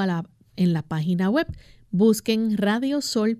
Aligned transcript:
en 0.55 0.73
la 0.73 0.83
página 0.83 1.29
web. 1.29 1.47
Busquen 1.91 2.55
radiosol.org. 2.57 3.37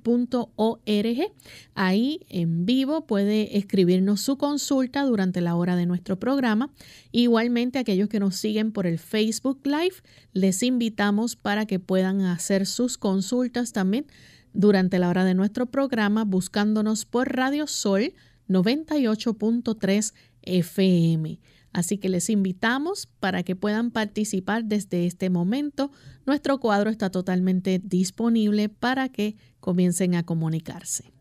Ahí 1.76 2.26
en 2.30 2.66
vivo 2.66 3.06
puede 3.06 3.58
escribirnos 3.58 4.22
su 4.22 4.38
consulta 4.38 5.04
durante 5.04 5.42
la 5.42 5.56
hora 5.56 5.76
de 5.76 5.86
nuestro 5.86 6.18
programa. 6.20 6.72
Igualmente 7.12 7.78
aquellos 7.78 8.10
que 8.10 8.20
nos 8.20 8.36
siguen 8.36 8.72
por 8.72 8.88
el 8.88 8.98
Facebook 8.98 9.60
Live, 9.66 9.98
les 10.34 10.64
invitamos 10.64 11.36
para 11.36 11.66
que 11.66 11.80
puedan 11.80 12.22
hacer 12.22 12.66
sus 12.66 12.98
consultas 12.98 13.72
también 13.72 14.08
durante 14.54 14.98
la 14.98 15.10
hora 15.10 15.26
de 15.26 15.36
nuestro 15.36 15.68
programa 15.68 16.24
buscándonos 16.26 17.06
por 17.06 17.36
Radio 17.36 17.68
Sol 17.68 18.14
98.3 18.48 20.14
FM. 20.42 21.40
Así 21.72 21.98
que 21.98 22.10
les 22.10 22.30
invitamos 22.30 23.08
para 23.20 23.44
que 23.44 23.56
puedan 23.56 23.92
participar 23.92 24.66
desde 24.66 25.06
este 25.06 25.30
momento. 25.30 25.92
Nuestro 26.26 26.60
cuadro 26.60 26.90
está 26.90 27.10
totalmente 27.10 27.80
disponible 27.84 28.70
para 28.70 29.10
que 29.10 29.36
comiencen 29.60 30.16
a 30.16 30.24
comunicarse. 30.24 31.12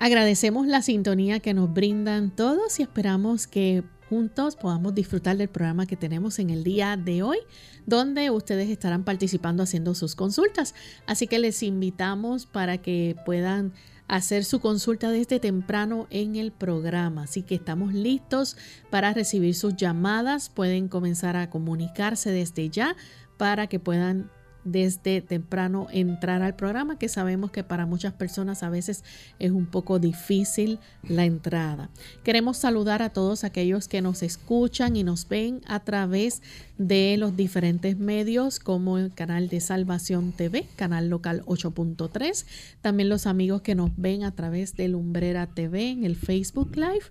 Agradecemos 0.00 0.66
la 0.66 0.80
sintonía 0.80 1.38
que 1.40 1.52
nos 1.52 1.70
brindan 1.70 2.30
todos 2.30 2.80
y 2.80 2.82
esperamos 2.82 3.46
que 3.46 3.82
juntos 4.08 4.56
podamos 4.56 4.94
disfrutar 4.94 5.36
del 5.36 5.48
programa 5.48 5.86
que 5.86 5.96
tenemos 5.96 6.38
en 6.38 6.50
el 6.50 6.64
día 6.64 6.96
de 6.96 7.22
hoy, 7.22 7.38
donde 7.86 8.30
ustedes 8.30 8.68
estarán 8.68 9.04
participando 9.04 9.62
haciendo 9.62 9.94
sus 9.94 10.14
consultas. 10.14 10.74
Así 11.06 11.26
que 11.26 11.38
les 11.38 11.62
invitamos 11.62 12.46
para 12.46 12.78
que 12.78 13.16
puedan 13.24 13.72
hacer 14.08 14.44
su 14.44 14.60
consulta 14.60 15.10
desde 15.10 15.38
temprano 15.38 16.06
en 16.10 16.36
el 16.36 16.50
programa. 16.50 17.24
Así 17.24 17.42
que 17.42 17.54
estamos 17.54 17.92
listos 17.92 18.56
para 18.90 19.12
recibir 19.12 19.54
sus 19.54 19.76
llamadas. 19.76 20.48
Pueden 20.48 20.88
comenzar 20.88 21.36
a 21.36 21.50
comunicarse 21.50 22.30
desde 22.30 22.70
ya 22.70 22.96
para 23.36 23.66
que 23.66 23.78
puedan 23.78 24.30
desde 24.72 25.20
temprano 25.20 25.86
entrar 25.92 26.42
al 26.42 26.54
programa, 26.54 26.98
que 26.98 27.08
sabemos 27.08 27.50
que 27.50 27.64
para 27.64 27.86
muchas 27.86 28.12
personas 28.12 28.62
a 28.62 28.70
veces 28.70 29.04
es 29.38 29.50
un 29.50 29.66
poco 29.66 29.98
difícil 29.98 30.78
la 31.02 31.24
entrada. 31.24 31.90
Queremos 32.24 32.56
saludar 32.56 33.02
a 33.02 33.10
todos 33.10 33.44
aquellos 33.44 33.88
que 33.88 34.02
nos 34.02 34.22
escuchan 34.22 34.96
y 34.96 35.04
nos 35.04 35.28
ven 35.28 35.60
a 35.66 35.80
través 35.80 36.42
de 36.78 37.16
los 37.18 37.36
diferentes 37.36 37.98
medios 37.98 38.60
como 38.60 38.98
el 38.98 39.12
canal 39.12 39.48
de 39.48 39.60
Salvación 39.60 40.32
TV, 40.32 40.66
canal 40.76 41.08
local 41.08 41.42
8.3, 41.46 42.46
también 42.80 43.08
los 43.08 43.26
amigos 43.26 43.62
que 43.62 43.74
nos 43.74 43.90
ven 43.96 44.22
a 44.22 44.30
través 44.32 44.76
de 44.76 44.88
Lumbrera 44.88 45.46
TV 45.46 45.90
en 45.90 46.04
el 46.04 46.16
Facebook 46.16 46.76
Live 46.76 47.06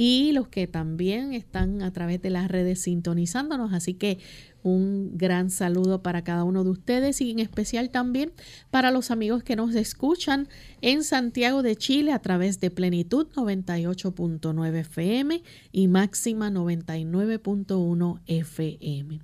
y 0.00 0.30
los 0.30 0.46
que 0.46 0.68
también 0.68 1.34
están 1.34 1.82
a 1.82 1.92
través 1.92 2.22
de 2.22 2.30
las 2.30 2.46
redes 2.46 2.82
sintonizándonos. 2.82 3.72
Así 3.72 3.94
que 3.94 4.20
un 4.62 5.18
gran 5.18 5.50
saludo 5.50 6.04
para 6.04 6.22
cada 6.22 6.44
uno 6.44 6.62
de 6.62 6.70
ustedes 6.70 7.20
y 7.20 7.32
en 7.32 7.40
especial 7.40 7.90
también 7.90 8.30
para 8.70 8.92
los 8.92 9.10
amigos 9.10 9.42
que 9.42 9.56
nos 9.56 9.74
escuchan 9.74 10.46
en 10.82 11.02
Santiago 11.02 11.64
de 11.64 11.74
Chile 11.74 12.12
a 12.12 12.20
través 12.20 12.60
de 12.60 12.70
Plenitud 12.70 13.26
98.9 13.34 14.76
FM 14.76 15.42
y 15.72 15.88
Máxima 15.88 16.48
99.1 16.48 18.20
FM. 18.24 19.20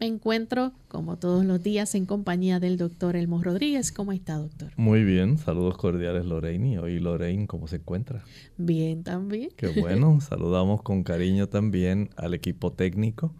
Me 0.00 0.06
encuentro, 0.06 0.72
como 0.86 1.18
todos 1.18 1.44
los 1.44 1.60
días, 1.62 1.94
en 1.96 2.06
compañía 2.06 2.60
del 2.60 2.76
doctor 2.76 3.16
Elmo 3.16 3.42
Rodríguez. 3.42 3.90
¿Cómo 3.90 4.12
está, 4.12 4.36
doctor? 4.36 4.70
Muy 4.76 5.02
bien, 5.02 5.38
saludos 5.38 5.76
cordiales, 5.76 6.24
Lorraine. 6.24 6.74
Y 6.74 6.78
hoy, 6.78 7.00
Lorraine, 7.00 7.48
¿cómo 7.48 7.66
se 7.66 7.76
encuentra? 7.76 8.24
Bien, 8.56 9.02
también. 9.02 9.50
Qué 9.56 9.80
bueno, 9.80 10.20
saludamos 10.22 10.82
con 10.82 11.02
cariño 11.02 11.48
también 11.48 12.10
al 12.16 12.34
equipo 12.34 12.72
técnico 12.72 13.34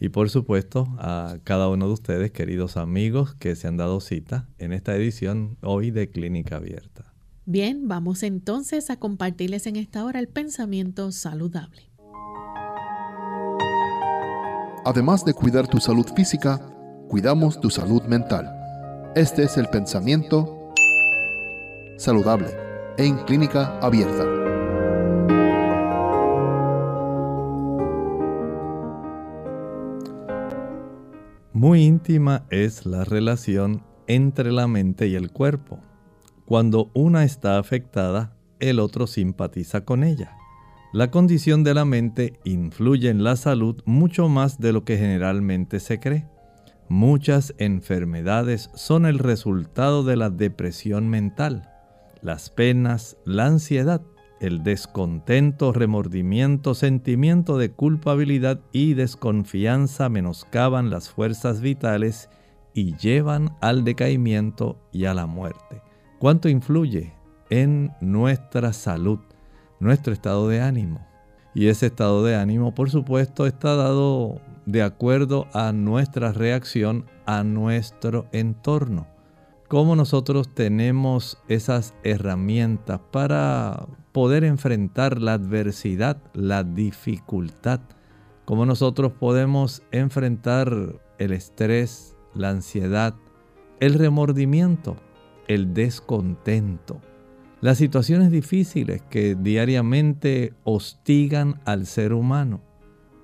y 0.00 0.08
por 0.08 0.30
supuesto 0.30 0.88
a 0.98 1.36
cada 1.44 1.68
uno 1.68 1.86
de 1.86 1.92
ustedes, 1.92 2.30
queridos 2.32 2.78
amigos, 2.78 3.34
que 3.34 3.54
se 3.54 3.68
han 3.68 3.76
dado 3.76 4.00
cita 4.00 4.48
en 4.58 4.72
esta 4.72 4.96
edición 4.96 5.58
hoy 5.60 5.90
de 5.90 6.10
Clínica 6.10 6.56
Abierta. 6.56 7.12
Bien, 7.44 7.86
vamos 7.86 8.22
entonces 8.22 8.90
a 8.90 8.98
compartirles 8.98 9.66
en 9.66 9.76
esta 9.76 10.04
hora 10.04 10.18
el 10.18 10.28
pensamiento 10.28 11.12
saludable. 11.12 11.89
Además 14.84 15.24
de 15.26 15.34
cuidar 15.34 15.68
tu 15.68 15.78
salud 15.78 16.06
física, 16.14 16.58
cuidamos 17.08 17.60
tu 17.60 17.68
salud 17.68 18.02
mental. 18.04 18.50
Este 19.14 19.42
es 19.42 19.58
el 19.58 19.68
pensamiento 19.68 20.72
saludable 21.98 22.48
en 22.96 23.18
Clínica 23.18 23.78
Abierta. 23.80 24.24
Muy 31.52 31.82
íntima 31.82 32.46
es 32.48 32.86
la 32.86 33.04
relación 33.04 33.84
entre 34.06 34.50
la 34.50 34.66
mente 34.66 35.08
y 35.08 35.14
el 35.14 35.30
cuerpo. 35.30 35.78
Cuando 36.46 36.90
una 36.94 37.24
está 37.24 37.58
afectada, 37.58 38.32
el 38.60 38.80
otro 38.80 39.06
simpatiza 39.06 39.84
con 39.84 40.04
ella. 40.04 40.39
La 40.92 41.12
condición 41.12 41.62
de 41.62 41.72
la 41.72 41.84
mente 41.84 42.40
influye 42.42 43.10
en 43.10 43.22
la 43.22 43.36
salud 43.36 43.80
mucho 43.84 44.28
más 44.28 44.58
de 44.58 44.72
lo 44.72 44.84
que 44.84 44.98
generalmente 44.98 45.78
se 45.78 46.00
cree. 46.00 46.26
Muchas 46.88 47.54
enfermedades 47.58 48.70
son 48.74 49.06
el 49.06 49.20
resultado 49.20 50.02
de 50.02 50.16
la 50.16 50.30
depresión 50.30 51.08
mental, 51.08 51.70
las 52.22 52.50
penas, 52.50 53.16
la 53.24 53.46
ansiedad, 53.46 54.02
el 54.40 54.64
descontento, 54.64 55.72
remordimiento, 55.72 56.74
sentimiento 56.74 57.56
de 57.56 57.70
culpabilidad 57.70 58.58
y 58.72 58.94
desconfianza 58.94 60.08
menoscaban 60.08 60.90
las 60.90 61.08
fuerzas 61.08 61.60
vitales 61.60 62.30
y 62.74 62.96
llevan 62.96 63.56
al 63.60 63.84
decaimiento 63.84 64.76
y 64.90 65.04
a 65.04 65.14
la 65.14 65.26
muerte. 65.26 65.82
¿Cuánto 66.18 66.48
influye 66.48 67.12
en 67.50 67.92
nuestra 68.00 68.72
salud, 68.72 69.20
nuestro 69.80 70.12
estado 70.12 70.48
de 70.48 70.60
ánimo? 70.60 71.06
Y 71.54 71.66
ese 71.66 71.86
estado 71.86 72.22
de 72.22 72.36
ánimo, 72.36 72.74
por 72.74 72.90
supuesto, 72.90 73.46
está 73.46 73.74
dado 73.74 74.40
de 74.66 74.82
acuerdo 74.82 75.46
a 75.52 75.72
nuestra 75.72 76.32
reacción 76.32 77.06
a 77.26 77.42
nuestro 77.42 78.26
entorno. 78.32 79.08
Cómo 79.68 79.96
nosotros 79.96 80.54
tenemos 80.54 81.38
esas 81.48 81.94
herramientas 82.02 83.00
para 83.10 83.86
poder 84.12 84.44
enfrentar 84.44 85.20
la 85.20 85.34
adversidad, 85.34 86.18
la 86.34 86.64
dificultad. 86.64 87.80
Cómo 88.44 88.66
nosotros 88.66 89.12
podemos 89.12 89.82
enfrentar 89.92 91.00
el 91.18 91.32
estrés, 91.32 92.16
la 92.34 92.50
ansiedad, 92.50 93.14
el 93.78 93.94
remordimiento, 93.94 94.96
el 95.46 95.72
descontento, 95.72 97.00
las 97.60 97.76
situaciones 97.78 98.30
difíciles 98.30 99.02
que 99.10 99.34
diariamente 99.34 100.54
hostigan 100.64 101.60
al 101.64 101.86
ser 101.86 102.12
humano. 102.12 102.62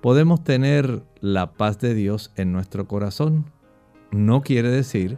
Podemos 0.01 0.43
tener 0.43 1.03
la 1.21 1.53
paz 1.53 1.79
de 1.79 1.95
Dios 1.95 2.31
en 2.35 2.51
nuestro 2.51 2.87
corazón. 2.87 3.51
No 4.11 4.41
quiere 4.41 4.69
decir 4.69 5.17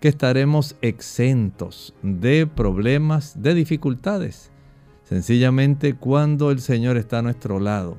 que 0.00 0.08
estaremos 0.08 0.76
exentos 0.80 1.94
de 2.02 2.46
problemas, 2.46 3.42
de 3.42 3.54
dificultades. 3.54 4.52
Sencillamente 5.02 5.94
cuando 5.94 6.50
el 6.50 6.60
Señor 6.60 6.96
está 6.96 7.18
a 7.18 7.22
nuestro 7.22 7.58
lado, 7.58 7.98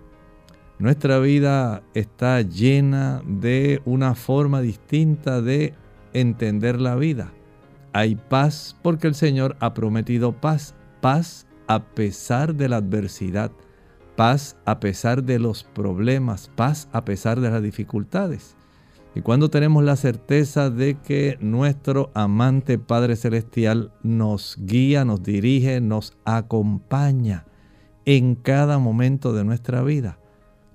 nuestra 0.80 1.20
vida 1.20 1.84
está 1.94 2.42
llena 2.42 3.22
de 3.28 3.82
una 3.86 4.16
forma 4.16 4.62
distinta 4.62 5.42
de 5.42 5.74
entender 6.14 6.80
la 6.80 6.96
vida 6.96 7.32
hay 7.94 8.16
paz 8.16 8.76
porque 8.82 9.08
el 9.08 9.16
Señor 9.16 9.56
ha 9.60 9.74
prometido 9.74 10.34
paz, 10.34 10.76
paz 11.00 11.46
a 11.68 11.84
pesar 11.84 12.56
de 12.56 12.68
la 12.68 12.78
adversidad, 12.78 13.52
paz 14.16 14.58
a 14.66 14.80
pesar 14.80 15.24
de 15.24 15.40
los 15.40 15.64
problemas, 15.64 16.52
paz 16.56 16.90
a 16.92 17.06
pesar 17.06 17.40
de 17.40 17.50
las 17.50 17.62
dificultades. 17.62 18.56
Y 19.16 19.22
cuando 19.22 19.50
tenemos 19.50 19.84
la 19.84 19.96
certeza 19.96 20.72
de 20.72 20.96
que 20.96 21.38
nuestro 21.40 22.10
amante 22.16 22.80
Padre 22.80 23.16
Celestial 23.16 23.92
nos 24.02 24.58
guía, 24.60 25.06
nos 25.06 25.22
dirige, 25.22 25.80
nos 25.82 26.14
acompaña 26.26 27.46
en 28.06 28.34
cada 28.36 28.80
momento 28.80 29.34
de 29.34 29.44
nuestra 29.46 29.84
vida, 29.84 30.18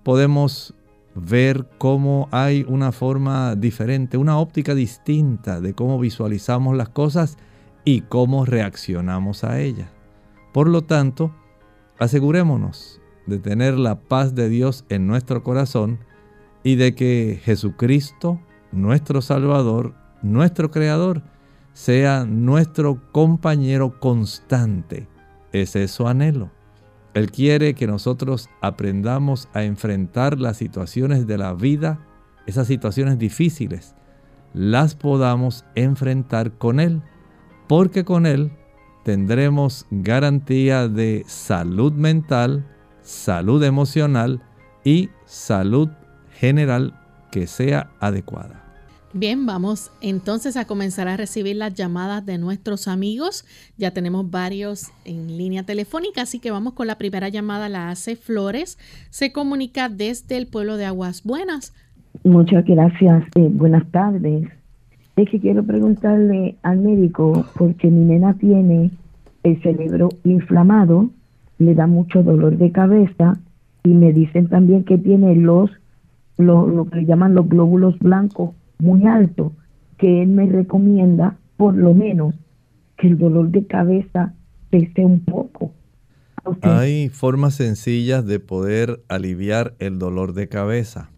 podemos 0.04 0.74
ver 1.20 1.66
cómo 1.78 2.28
hay 2.30 2.64
una 2.68 2.92
forma 2.92 3.54
diferente, 3.56 4.16
una 4.16 4.38
óptica 4.38 4.74
distinta 4.74 5.60
de 5.60 5.74
cómo 5.74 5.98
visualizamos 5.98 6.76
las 6.76 6.88
cosas 6.88 7.38
y 7.84 8.02
cómo 8.02 8.44
reaccionamos 8.44 9.44
a 9.44 9.60
ellas. 9.60 9.88
Por 10.52 10.68
lo 10.68 10.82
tanto, 10.82 11.34
asegurémonos 11.98 13.00
de 13.26 13.38
tener 13.38 13.78
la 13.78 14.00
paz 14.00 14.34
de 14.34 14.48
Dios 14.48 14.84
en 14.88 15.06
nuestro 15.06 15.42
corazón 15.42 15.98
y 16.62 16.76
de 16.76 16.94
que 16.94 17.40
Jesucristo, 17.42 18.40
nuestro 18.72 19.22
Salvador, 19.22 19.94
nuestro 20.22 20.70
Creador, 20.70 21.22
sea 21.72 22.24
nuestro 22.24 23.00
compañero 23.12 24.00
constante. 24.00 25.06
Es 25.52 25.76
su 25.90 26.08
anhelo. 26.08 26.50
Él 27.14 27.30
quiere 27.30 27.74
que 27.74 27.86
nosotros 27.86 28.48
aprendamos 28.60 29.48
a 29.52 29.64
enfrentar 29.64 30.38
las 30.38 30.56
situaciones 30.56 31.26
de 31.26 31.38
la 31.38 31.54
vida, 31.54 32.00
esas 32.46 32.66
situaciones 32.66 33.18
difíciles, 33.18 33.94
las 34.52 34.94
podamos 34.94 35.64
enfrentar 35.74 36.52
con 36.52 36.80
Él, 36.80 37.02
porque 37.66 38.04
con 38.04 38.26
Él 38.26 38.52
tendremos 39.04 39.86
garantía 39.90 40.88
de 40.88 41.24
salud 41.26 41.92
mental, 41.92 42.66
salud 43.02 43.62
emocional 43.64 44.42
y 44.84 45.10
salud 45.24 45.88
general 46.32 47.00
que 47.30 47.46
sea 47.46 47.90
adecuada. 48.00 48.67
Bien, 49.14 49.46
vamos 49.46 49.90
entonces 50.02 50.58
a 50.58 50.66
comenzar 50.66 51.08
a 51.08 51.16
recibir 51.16 51.56
las 51.56 51.72
llamadas 51.72 52.26
de 52.26 52.36
nuestros 52.36 52.88
amigos. 52.88 53.46
Ya 53.78 53.92
tenemos 53.92 54.30
varios 54.30 54.92
en 55.06 55.38
línea 55.38 55.62
telefónica, 55.62 56.22
así 56.22 56.40
que 56.40 56.50
vamos 56.50 56.74
con 56.74 56.86
la 56.86 56.98
primera 56.98 57.30
llamada, 57.30 57.70
la 57.70 57.88
hace 57.88 58.16
Flores. 58.16 58.76
Se 59.08 59.32
comunica 59.32 59.88
desde 59.88 60.36
el 60.36 60.46
pueblo 60.46 60.76
de 60.76 60.84
Aguas 60.84 61.24
Buenas. 61.24 61.72
Muchas 62.22 62.66
gracias. 62.66 63.24
Eh, 63.36 63.48
buenas 63.50 63.90
tardes. 63.90 64.46
Es 65.16 65.30
que 65.30 65.40
quiero 65.40 65.64
preguntarle 65.64 66.56
al 66.62 66.78
médico 66.78 67.46
porque 67.56 67.88
mi 67.88 68.04
nena 68.04 68.34
tiene 68.34 68.90
el 69.42 69.62
cerebro 69.62 70.10
inflamado, 70.24 71.08
le 71.58 71.74
da 71.74 71.86
mucho 71.86 72.22
dolor 72.22 72.58
de 72.58 72.72
cabeza 72.72 73.38
y 73.84 73.88
me 73.88 74.12
dicen 74.12 74.48
también 74.48 74.84
que 74.84 74.98
tiene 74.98 75.34
los, 75.34 75.70
lo 76.36 76.86
que 76.92 77.06
llaman 77.06 77.34
los 77.34 77.48
glóbulos 77.48 77.98
blancos 78.00 78.50
muy 78.78 79.06
alto 79.06 79.52
que 79.98 80.22
él 80.22 80.28
me 80.28 80.46
recomienda 80.46 81.38
por 81.56 81.74
lo 81.74 81.94
menos 81.94 82.34
que 82.96 83.08
el 83.08 83.18
dolor 83.18 83.50
de 83.50 83.66
cabeza 83.66 84.34
pese 84.70 85.04
un 85.04 85.20
poco. 85.24 85.72
Hay 86.62 87.08
formas 87.08 87.54
sencillas 87.54 88.24
de 88.24 88.40
poder 88.40 89.02
aliviar 89.08 89.74
el 89.78 89.98
dolor 89.98 90.32
de 90.32 90.48
cabeza. 90.48 91.10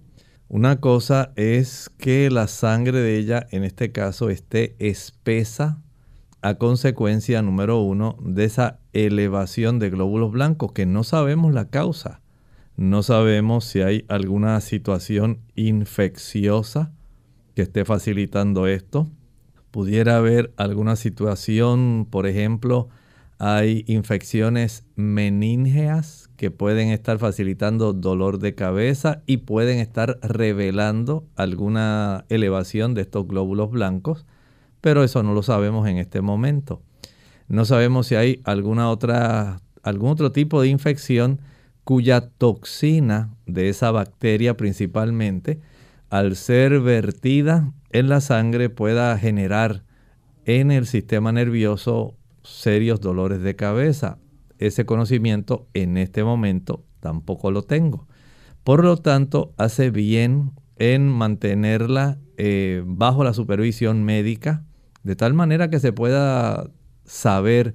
Una 0.49 0.81
cosa 0.81 1.33
es 1.37 1.91
que 1.99 2.29
la 2.31 2.49
sangre 2.49 2.99
de 2.99 3.19
ella, 3.19 3.47
en 3.51 3.63
este 3.63 3.93
caso, 3.93 4.31
esté 4.31 4.75
espesa 4.81 5.79
a 6.43 6.55
consecuencia, 6.55 7.43
número 7.43 7.81
uno, 7.81 8.17
de 8.21 8.45
esa 8.45 8.81
elevación 8.93 9.79
de 9.79 9.91
glóbulos 9.91 10.33
blancos, 10.33 10.73
que 10.73 10.87
no 10.87 11.05
sabemos 11.05 11.55
la 11.55 11.69
causa. 11.69 12.21
No 12.77 13.03
sabemos 13.03 13.65
si 13.65 13.83
hay 13.83 14.05
alguna 14.09 14.61
situación 14.61 15.41
infecciosa 15.55 16.93
que 17.55 17.63
esté 17.63 17.85
facilitando 17.85 18.67
esto. 18.67 19.09
Pudiera 19.71 20.17
haber 20.17 20.53
alguna 20.57 20.97
situación, 20.97 22.07
por 22.11 22.27
ejemplo, 22.27 22.89
hay 23.39 23.85
infecciones 23.87 24.85
meníngeas 24.97 26.29
que 26.37 26.51
pueden 26.51 26.89
estar 26.89 27.19
facilitando 27.19 27.95
dolor 27.95 28.39
de 28.39 28.55
cabeza 28.55 29.23
y 29.27 29.39
pueden 29.39 29.79
estar 29.79 30.19
revelando 30.23 31.25
alguna 31.37 32.27
elevación 32.29 32.93
de 32.93 33.01
estos 33.01 33.27
glóbulos 33.27 33.71
blancos, 33.71 34.27
pero 34.83 35.05
eso 35.05 35.23
no 35.23 35.33
lo 35.33 35.43
sabemos 35.43 35.89
en 35.89 35.97
este 35.97 36.21
momento. 36.21 36.83
No 37.49 37.65
sabemos 37.65 38.09
si 38.09 38.15
hay 38.15 38.41
alguna 38.45 38.91
otra, 38.91 39.63
algún 39.83 40.11
otro 40.11 40.33
tipo 40.33 40.61
de 40.61 40.69
infección 40.69 41.41
cuya 41.85 42.29
toxina 42.29 43.31
de 43.47 43.71
esa 43.71 43.91
bacteria 43.91 44.57
principalmente 44.57 45.61
al 46.11 46.37
ser 46.37 46.81
vertida 46.81 47.73
en 47.91 48.09
la 48.09 48.21
sangre 48.21 48.69
pueda 48.69 49.17
generar 49.17 49.85
en 50.45 50.71
el 50.71 50.87
sistema 50.87 51.33
nervioso 51.33 52.17
serios 52.43 53.01
dolores 53.01 53.41
de 53.43 53.57
cabeza. 53.57 54.19
Ese 54.59 54.85
conocimiento 54.85 55.69
en 55.73 55.97
este 55.97 56.25
momento 56.25 56.85
tampoco 56.99 57.51
lo 57.51 57.63
tengo. 57.63 58.07
Por 58.65 58.85
lo 58.85 58.97
tanto, 58.97 59.55
hace 59.57 59.91
bien 59.91 60.53
en 60.77 61.09
mantenerla 61.09 62.19
eh, 62.37 62.83
bajo 62.85 63.25
la 63.25 63.33
supervisión 63.33 64.05
médica, 64.05 64.65
de 65.03 65.17
tal 65.17 65.33
manera 65.33 65.71
que 65.71 65.79
se 65.79 65.93
pueda 65.93 66.71
saber 67.05 67.75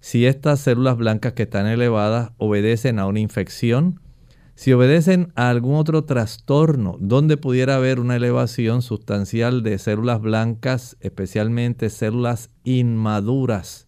si 0.00 0.26
estas 0.26 0.60
células 0.60 0.96
blancas 0.96 1.32
que 1.32 1.44
están 1.44 1.66
elevadas 1.66 2.32
obedecen 2.36 2.98
a 2.98 3.06
una 3.06 3.20
infección, 3.20 4.00
si 4.58 4.72
obedecen 4.72 5.32
a 5.36 5.50
algún 5.50 5.76
otro 5.76 6.02
trastorno 6.02 6.96
donde 6.98 7.36
pudiera 7.36 7.76
haber 7.76 8.00
una 8.00 8.16
elevación 8.16 8.82
sustancial 8.82 9.62
de 9.62 9.78
células 9.78 10.20
blancas, 10.20 10.96
especialmente 10.98 11.90
células 11.90 12.50
inmaduras, 12.64 13.86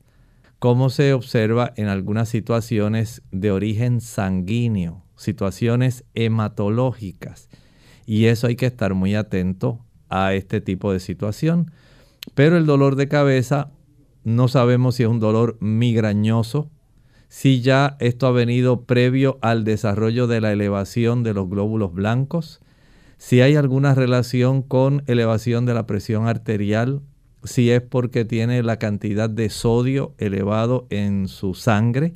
como 0.60 0.88
se 0.88 1.12
observa 1.12 1.72
en 1.74 1.88
algunas 1.88 2.28
situaciones 2.28 3.22
de 3.32 3.50
origen 3.50 4.00
sanguíneo, 4.00 5.02
situaciones 5.16 6.04
hematológicas. 6.14 7.48
Y 8.06 8.26
eso 8.26 8.46
hay 8.46 8.54
que 8.54 8.66
estar 8.66 8.94
muy 8.94 9.16
atento 9.16 9.84
a 10.08 10.34
este 10.34 10.60
tipo 10.60 10.92
de 10.92 11.00
situación. 11.00 11.72
Pero 12.36 12.56
el 12.56 12.64
dolor 12.64 12.94
de 12.94 13.08
cabeza 13.08 13.72
no 14.22 14.46
sabemos 14.46 14.94
si 14.94 15.02
es 15.02 15.08
un 15.08 15.18
dolor 15.18 15.56
migrañoso, 15.60 16.70
si 17.30 17.60
ya 17.60 17.96
esto 18.00 18.26
ha 18.26 18.32
venido 18.32 18.82
previo 18.82 19.38
al 19.40 19.62
desarrollo 19.62 20.26
de 20.26 20.40
la 20.40 20.50
elevación 20.50 21.22
de 21.22 21.32
los 21.32 21.48
glóbulos 21.48 21.94
blancos, 21.94 22.60
si 23.18 23.40
hay 23.40 23.54
alguna 23.54 23.94
relación 23.94 24.62
con 24.62 25.04
elevación 25.06 25.64
de 25.64 25.72
la 25.72 25.86
presión 25.86 26.26
arterial, 26.26 27.02
si 27.44 27.70
es 27.70 27.82
porque 27.82 28.24
tiene 28.24 28.64
la 28.64 28.80
cantidad 28.80 29.30
de 29.30 29.48
sodio 29.48 30.12
elevado 30.18 30.88
en 30.90 31.28
su 31.28 31.54
sangre, 31.54 32.14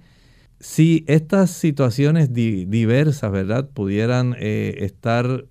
si 0.58 1.04
estas 1.06 1.52
situaciones 1.52 2.32
diversas, 2.32 3.30
¿verdad?, 3.30 3.70
pudieran 3.72 4.34
eh, 4.40 4.78
estar 4.78 5.44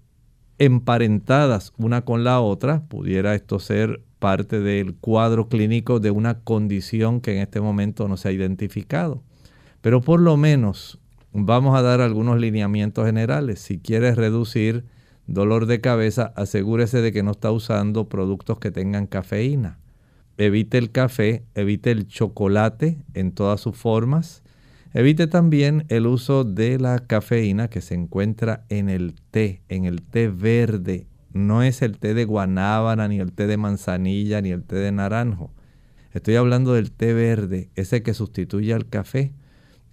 emparentadas 0.58 1.72
una 1.78 2.04
con 2.04 2.26
la 2.26 2.42
otra, 2.42 2.84
pudiera 2.90 3.34
esto 3.34 3.60
ser 3.60 4.02
parte 4.20 4.60
del 4.60 4.96
cuadro 4.96 5.48
clínico 5.48 6.02
de 6.02 6.12
una 6.12 6.42
condición 6.42 7.22
que 7.22 7.38
en 7.38 7.44
este 7.44 7.62
momento 7.62 8.10
no 8.10 8.18
se 8.18 8.28
ha 8.28 8.32
identificado. 8.34 9.24
Pero 9.84 10.00
por 10.00 10.22
lo 10.22 10.38
menos 10.38 10.98
vamos 11.34 11.78
a 11.78 11.82
dar 11.82 12.00
algunos 12.00 12.40
lineamientos 12.40 13.06
generales. 13.06 13.60
Si 13.60 13.80
quieres 13.80 14.16
reducir 14.16 14.86
dolor 15.28 15.66
de 15.66 15.82
cabeza, 15.82 16.32
asegúrese 16.38 17.02
de 17.02 17.12
que 17.12 17.22
no 17.22 17.32
está 17.32 17.52
usando 17.52 18.08
productos 18.08 18.60
que 18.60 18.72
tengan 18.72 19.08
cafeína. 19.08 19.80
Evite 20.38 20.78
el 20.78 20.90
café, 20.90 21.44
evite 21.54 21.92
el 21.92 22.08
chocolate 22.08 23.04
en 23.14 23.34
todas 23.34 23.60
sus 23.60 23.76
formas. 23.76 24.42
Evite 24.94 25.28
también 25.28 25.84
el 25.90 26.08
uso 26.08 26.46
de 26.46 26.80
la 26.80 27.00
cafeína 27.00 27.68
que 27.68 27.82
se 27.82 27.94
encuentra 27.94 28.64
en 28.70 28.88
el 28.88 29.16
té, 29.32 29.64
en 29.68 29.84
el 29.84 30.02
té 30.02 30.30
verde, 30.30 31.08
no 31.34 31.62
es 31.62 31.82
el 31.82 31.98
té 31.98 32.14
de 32.14 32.24
guanábana, 32.24 33.10
ni 33.10 33.20
el 33.20 33.34
té 33.34 33.48
de 33.48 33.58
manzanilla, 33.58 34.40
ni 34.40 34.52
el 34.52 34.64
té 34.64 34.78
de 34.78 34.94
naranjo. 34.94 35.52
Estoy 36.14 36.36
hablando 36.36 36.74
del 36.74 36.92
té 36.92 37.12
verde, 37.14 37.70
ese 37.76 38.02
que 38.02 38.14
sustituye 38.14 38.74
al 38.74 38.88
café. 38.88 39.34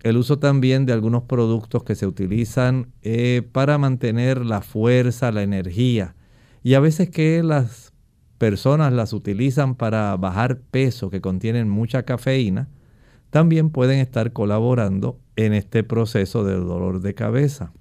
El 0.02 0.16
uso 0.16 0.38
también 0.38 0.86
de 0.86 0.92
algunos 0.92 1.24
productos 1.24 1.84
que 1.84 1.94
se 1.94 2.06
utilizan 2.06 2.92
eh, 3.02 3.42
para 3.52 3.76
mantener 3.76 4.44
la 4.46 4.62
fuerza, 4.62 5.30
la 5.30 5.42
energía. 5.42 6.14
Y 6.62 6.74
a 6.74 6.80
veces 6.80 7.10
que 7.10 7.42
las 7.42 7.92
personas 8.38 8.92
las 8.94 9.12
utilizan 9.12 9.74
para 9.74 10.16
bajar 10.16 10.60
peso 10.70 11.10
que 11.10 11.20
contienen 11.20 11.68
mucha 11.68 12.04
cafeína, 12.04 12.68
también 13.28 13.70
pueden 13.70 13.98
estar 14.00 14.32
colaborando 14.32 15.20
en 15.36 15.52
este 15.52 15.84
proceso 15.84 16.44
del 16.44 16.60
dolor 16.66 17.02
de 17.02 17.14
cabeza. 17.14 17.72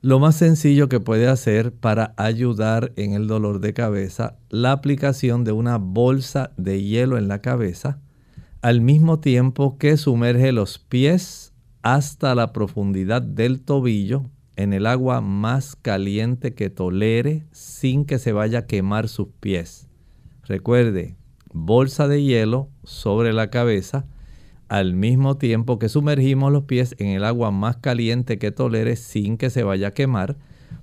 Lo 0.00 0.18
más 0.18 0.36
sencillo 0.36 0.88
que 0.88 1.00
puede 1.00 1.28
hacer 1.28 1.72
para 1.72 2.14
ayudar 2.16 2.92
en 2.96 3.12
el 3.12 3.26
dolor 3.26 3.60
de 3.60 3.74
cabeza, 3.74 4.36
la 4.48 4.72
aplicación 4.72 5.44
de 5.44 5.52
una 5.52 5.76
bolsa 5.76 6.52
de 6.56 6.82
hielo 6.82 7.18
en 7.18 7.28
la 7.28 7.40
cabeza, 7.40 7.98
al 8.62 8.80
mismo 8.80 9.20
tiempo 9.20 9.76
que 9.76 9.96
sumerge 9.96 10.52
los 10.52 10.78
pies 10.78 11.47
hasta 11.94 12.34
la 12.34 12.52
profundidad 12.52 13.22
del 13.22 13.62
tobillo 13.62 14.24
en 14.56 14.74
el 14.74 14.84
agua 14.84 15.22
más 15.22 15.74
caliente 15.74 16.52
que 16.52 16.68
tolere 16.68 17.46
sin 17.50 18.04
que 18.04 18.18
se 18.18 18.32
vaya 18.32 18.58
a 18.58 18.66
quemar 18.66 19.08
sus 19.08 19.28
pies. 19.40 19.88
Recuerde, 20.42 21.16
bolsa 21.50 22.06
de 22.06 22.22
hielo 22.22 22.68
sobre 22.84 23.32
la 23.32 23.48
cabeza, 23.48 24.04
al 24.68 24.92
mismo 24.92 25.38
tiempo 25.38 25.78
que 25.78 25.88
sumergimos 25.88 26.52
los 26.52 26.64
pies 26.64 26.94
en 26.98 27.08
el 27.08 27.24
agua 27.24 27.52
más 27.52 27.78
caliente 27.78 28.38
que 28.38 28.50
tolere 28.50 28.94
sin 28.96 29.38
que 29.38 29.48
se 29.48 29.62
vaya 29.62 29.88
a 29.88 29.94
quemar 29.94 30.36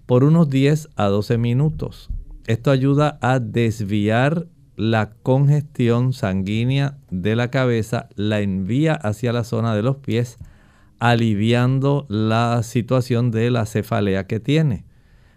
por 0.08 0.24
unos 0.24 0.50
10 0.50 0.90
a 0.96 1.06
12 1.06 1.38
minutos. 1.38 2.10
Esto 2.48 2.72
ayuda 2.72 3.20
a 3.22 3.40
desviar 3.40 4.48
la 4.76 5.12
congestión 5.22 6.14
sanguínea 6.14 6.98
de 7.12 7.36
la 7.36 7.52
cabeza, 7.52 8.10
la 8.16 8.40
envía 8.40 8.96
hacia 8.96 9.32
la 9.34 9.44
zona 9.44 9.76
de 9.76 9.84
los 9.84 9.98
pies, 9.98 10.40
aliviando 11.00 12.06
la 12.10 12.62
situación 12.64 13.32
de 13.32 13.52
la 13.52 13.66
cefalea 13.66 14.28
que 14.28 14.40
tiene. 14.40 14.86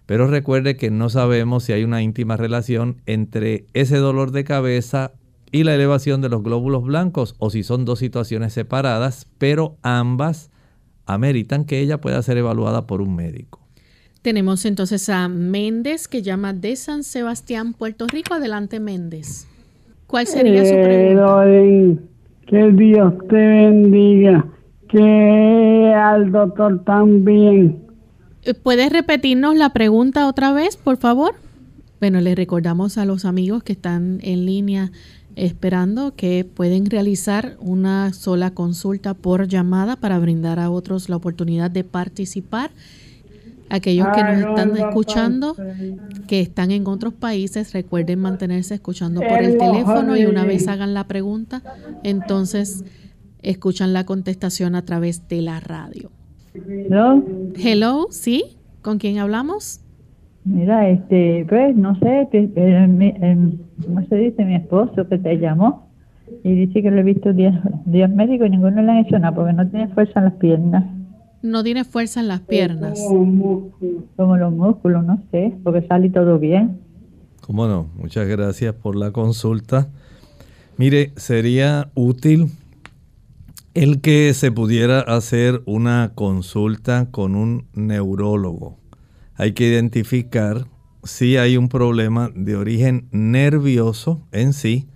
Pero 0.07 0.27
recuerde 0.27 0.77
que 0.77 0.91
no 0.91 1.11
sabemos 1.11 1.65
si 1.65 1.73
hay 1.73 1.85
una 1.85 2.03
íntima 2.03 2.37
relación 2.37 3.03
entre 3.07 3.67
ese 3.75 3.99
dolor 3.99 4.31
de 4.31 4.45
cabeza 4.45 5.13
y 5.53 5.65
la 5.65 5.75
elevación 5.75 6.21
de 6.21 6.29
los 6.29 6.43
glóbulos 6.43 6.85
blancos 6.85 7.35
o 7.39 7.51
si 7.51 7.63
son 7.63 7.85
dos 7.85 7.99
situaciones 7.99 8.53
separadas, 8.53 9.27
pero 9.39 9.77
ambas 9.83 10.51
ameritan 11.07 11.65
que 11.65 11.81
ella 11.81 12.01
pueda 12.01 12.23
ser 12.23 12.39
evaluada 12.39 12.87
por 12.87 13.01
un 13.01 13.17
médico. 13.17 13.61
Tenemos 14.23 14.65
entonces 14.65 15.09
a 15.09 15.29
Méndez 15.29 16.09
que 16.09 16.23
llama 16.23 16.53
de 16.53 16.77
San 16.77 17.03
Sebastián, 17.03 17.73
Puerto 17.73 18.07
Rico. 18.07 18.35
Adelante, 18.35 18.81
Méndez. 18.81 19.47
¿Cuál 20.07 20.27
sería 20.27 20.65
su 20.65 20.75
pregunta? 20.75 21.45
que 22.47 22.73
Dios 22.73 23.13
te 23.29 23.37
bendiga. 23.37 24.45
Que 24.89 25.95
al 25.95 26.33
doctor 26.33 26.85
también. 26.85 27.87
¿Puedes 28.63 28.91
repetirnos 28.91 29.57
la 29.57 29.73
pregunta 29.73 30.27
otra 30.27 30.53
vez, 30.53 30.77
por 30.77 30.97
favor? 30.97 31.35
Bueno, 32.01 32.21
le 32.21 32.35
recordamos 32.35 32.97
a 32.97 33.05
los 33.05 33.25
amigos 33.25 33.63
que 33.63 33.73
están 33.73 34.21
en 34.23 34.47
línea 34.47 34.93
esperando 35.39 36.15
que 36.17 36.45
pueden 36.45 36.87
realizar 36.87 37.57
una 37.61 38.13
sola 38.13 38.53
consulta 38.53 39.15
por 39.15 39.47
llamada 39.47 39.97
para 39.97 40.19
brindar 40.19 40.59
a 40.59 40.71
otros 40.71 41.09
la 41.09 41.17
oportunidad 41.17 41.71
de 41.71 41.85
participar. 41.85 42.71
Aquellos 43.71 44.09
que 44.15 44.23
nos 44.25 44.39
están 44.39 44.77
escuchando, 44.77 45.55
que 46.27 46.41
están 46.41 46.71
en 46.71 46.87
otros 46.87 47.13
países, 47.13 47.73
recuerden 47.73 48.19
mantenerse 48.21 48.75
escuchando 48.75 49.21
por 49.21 49.43
el 49.43 49.59
teléfono 49.59 50.17
y 50.17 50.25
una 50.25 50.45
vez 50.45 50.67
hagan 50.69 50.95
la 50.95 51.07
pregunta, 51.07 51.63
entonces 52.03 52.83
escuchan 53.43 53.93
la 53.93 54.05
contestación 54.05 54.75
a 54.75 54.85
través 54.85 55.29
de 55.29 55.43
la 55.43 55.61
radio. 55.61 56.11
Hello. 56.55 57.23
Hello, 57.57 58.07
¿sí? 58.11 58.57
¿Con 58.83 58.99
quién 58.99 59.19
hablamos? 59.19 59.81
Mira, 60.45 60.89
este, 60.89 61.45
pues 61.49 61.77
no 61.77 61.99
sé, 61.99 62.29
¿cómo 63.85 64.07
se 64.09 64.17
dice? 64.17 64.45
Mi 64.45 64.55
esposo 64.55 65.07
que 65.09 65.19
te 65.19 65.39
llamó 65.39 65.89
y 66.43 66.55
dice 66.55 66.83
que 66.83 66.91
lo 66.91 67.01
he 67.01 67.03
visto 67.03 67.33
10 67.33 67.55
días 67.87 68.11
médicos 68.11 68.47
y 68.47 68.51
ninguno 68.51 68.83
le 68.83 68.93
ha 68.93 69.01
hecho 69.01 69.19
nada 69.19 69.35
porque 69.35 69.53
no 69.53 69.69
tiene 69.69 69.89
fuerza 69.89 70.21
en 70.21 70.25
las 70.25 70.35
piernas. 70.35 70.85
No 71.43 71.63
tiene 71.63 71.85
fuerza 71.85 72.21
en 72.21 72.29
las 72.29 72.41
piernas. 72.41 72.99
Como 74.17 74.37
los 74.37 74.53
músculos, 74.53 75.05
no 75.05 75.23
sé, 75.31 75.55
porque 75.63 75.87
sale 75.87 76.11
todo 76.11 76.39
bien. 76.39 76.79
¿Cómo 77.43 77.67
no? 77.67 77.87
Muchas 77.97 78.27
gracias 78.27 78.75
por 78.75 78.97
la 78.97 79.11
consulta. 79.13 79.89
Mire, 80.77 81.13
sería 81.17 81.91
útil 81.95 82.49
el 83.75 84.01
que 84.01 84.33
se 84.35 84.51
pudiera 84.51 85.01
hacer 85.01 85.63
una 85.67 86.13
consulta 86.15 87.11
con 87.11 87.35
un 87.35 87.69
neurólogo 87.75 88.79
hay 89.39 89.53
que 89.53 89.69
identificar 89.69 90.67
si 91.05 91.37
hay 91.37 91.57
un 91.57 91.69
problema 91.69 92.31
de 92.35 92.57
origen 92.57 93.09
nervioso 93.13 94.27
en 94.33 94.53
sí 94.53 94.89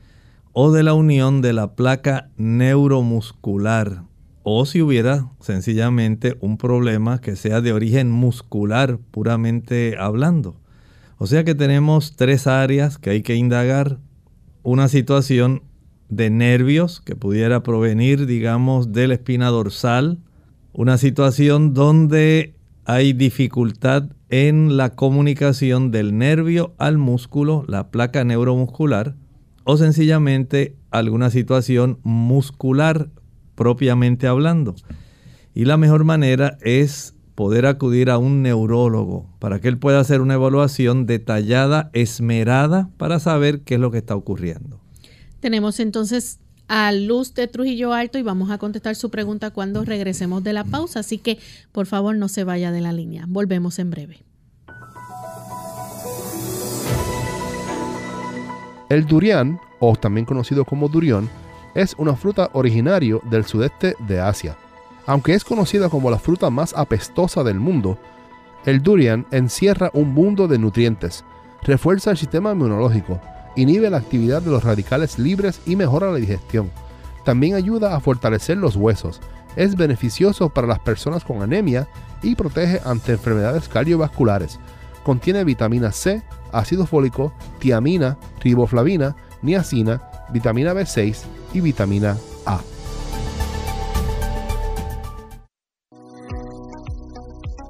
o 0.52 0.72
de 0.72 0.82
la 0.82 0.94
unión 0.94 1.42
de 1.42 1.52
la 1.52 1.76
placa 1.76 2.28
neuromuscular 2.36 4.02
o 4.42 4.66
si 4.66 4.82
hubiera 4.82 5.30
sencillamente 5.38 6.36
un 6.40 6.58
problema 6.58 7.20
que 7.20 7.36
sea 7.36 7.60
de 7.60 7.72
origen 7.72 8.10
muscular 8.10 8.98
puramente 9.12 9.96
hablando. 9.96 10.56
O 11.18 11.28
sea 11.28 11.44
que 11.44 11.54
tenemos 11.54 12.16
tres 12.16 12.48
áreas 12.48 12.98
que 12.98 13.10
hay 13.10 13.22
que 13.22 13.36
indagar. 13.36 14.00
Una 14.64 14.88
situación 14.88 15.62
de 16.12 16.28
nervios 16.28 17.00
que 17.00 17.16
pudiera 17.16 17.62
provenir, 17.62 18.26
digamos, 18.26 18.92
de 18.92 19.08
la 19.08 19.14
espina 19.14 19.48
dorsal. 19.48 20.18
Una 20.74 20.98
situación 20.98 21.72
donde 21.72 22.54
hay 22.84 23.14
dificultad 23.14 24.10
en 24.28 24.76
la 24.76 24.90
comunicación 24.90 25.90
del 25.90 26.18
nervio 26.18 26.74
al 26.76 26.98
músculo, 26.98 27.64
la 27.66 27.90
placa 27.90 28.24
neuromuscular, 28.24 29.14
o 29.64 29.78
sencillamente 29.78 30.76
alguna 30.90 31.30
situación 31.30 31.98
muscular 32.02 33.08
propiamente 33.54 34.26
hablando. 34.26 34.74
Y 35.54 35.64
la 35.64 35.78
mejor 35.78 36.04
manera 36.04 36.58
es 36.60 37.14
poder 37.34 37.64
acudir 37.64 38.10
a 38.10 38.18
un 38.18 38.42
neurólogo 38.42 39.30
para 39.38 39.60
que 39.60 39.68
él 39.68 39.78
pueda 39.78 40.00
hacer 40.00 40.20
una 40.20 40.34
evaluación 40.34 41.06
detallada, 41.06 41.90
esmerada, 41.94 42.90
para 42.98 43.18
saber 43.18 43.62
qué 43.62 43.74
es 43.74 43.80
lo 43.80 43.90
que 43.90 43.98
está 43.98 44.14
ocurriendo. 44.14 44.81
Tenemos 45.42 45.80
entonces 45.80 46.38
a 46.68 46.92
Luz 46.92 47.34
de 47.34 47.48
Trujillo 47.48 47.92
Alto 47.92 48.16
y 48.16 48.22
vamos 48.22 48.52
a 48.52 48.58
contestar 48.58 48.94
su 48.94 49.10
pregunta 49.10 49.50
cuando 49.50 49.84
regresemos 49.84 50.44
de 50.44 50.52
la 50.52 50.62
pausa. 50.62 51.00
Así 51.00 51.18
que 51.18 51.40
por 51.72 51.86
favor 51.86 52.14
no 52.14 52.28
se 52.28 52.44
vaya 52.44 52.70
de 52.70 52.80
la 52.80 52.92
línea. 52.92 53.24
Volvemos 53.26 53.80
en 53.80 53.90
breve. 53.90 54.22
El 58.88 59.04
durian, 59.04 59.58
o 59.80 59.96
también 59.96 60.26
conocido 60.26 60.64
como 60.64 60.88
durión, 60.88 61.28
es 61.74 61.96
una 61.98 62.14
fruta 62.14 62.50
originario 62.52 63.20
del 63.28 63.44
sudeste 63.44 63.96
de 64.06 64.20
Asia. 64.20 64.56
Aunque 65.06 65.34
es 65.34 65.42
conocida 65.42 65.88
como 65.88 66.08
la 66.08 66.20
fruta 66.20 66.50
más 66.50 66.72
apestosa 66.72 67.42
del 67.42 67.58
mundo, 67.58 67.98
el 68.64 68.80
durian 68.80 69.26
encierra 69.32 69.90
un 69.92 70.14
mundo 70.14 70.46
de 70.46 70.58
nutrientes, 70.58 71.24
refuerza 71.64 72.12
el 72.12 72.16
sistema 72.16 72.52
inmunológico, 72.52 73.20
inhibe 73.56 73.90
la 73.90 73.98
actividad 73.98 74.42
de 74.42 74.50
los 74.50 74.64
radicales 74.64 75.18
libres 75.18 75.60
y 75.66 75.76
mejora 75.76 76.10
la 76.10 76.16
digestión. 76.16 76.70
También 77.24 77.54
ayuda 77.54 77.94
a 77.94 78.00
fortalecer 78.00 78.56
los 78.56 78.76
huesos. 78.76 79.20
Es 79.56 79.76
beneficioso 79.76 80.48
para 80.48 80.66
las 80.66 80.78
personas 80.80 81.24
con 81.24 81.42
anemia 81.42 81.88
y 82.22 82.34
protege 82.34 82.80
ante 82.84 83.12
enfermedades 83.12 83.68
cardiovasculares. 83.68 84.58
Contiene 85.04 85.44
vitamina 85.44 85.92
C, 85.92 86.22
ácido 86.52 86.86
fólico, 86.86 87.32
tiamina, 87.58 88.18
riboflavina, 88.40 89.16
niacina, 89.42 90.02
vitamina 90.32 90.72
B6 90.72 91.18
y 91.52 91.60
vitamina 91.60 92.16
A. 92.46 92.60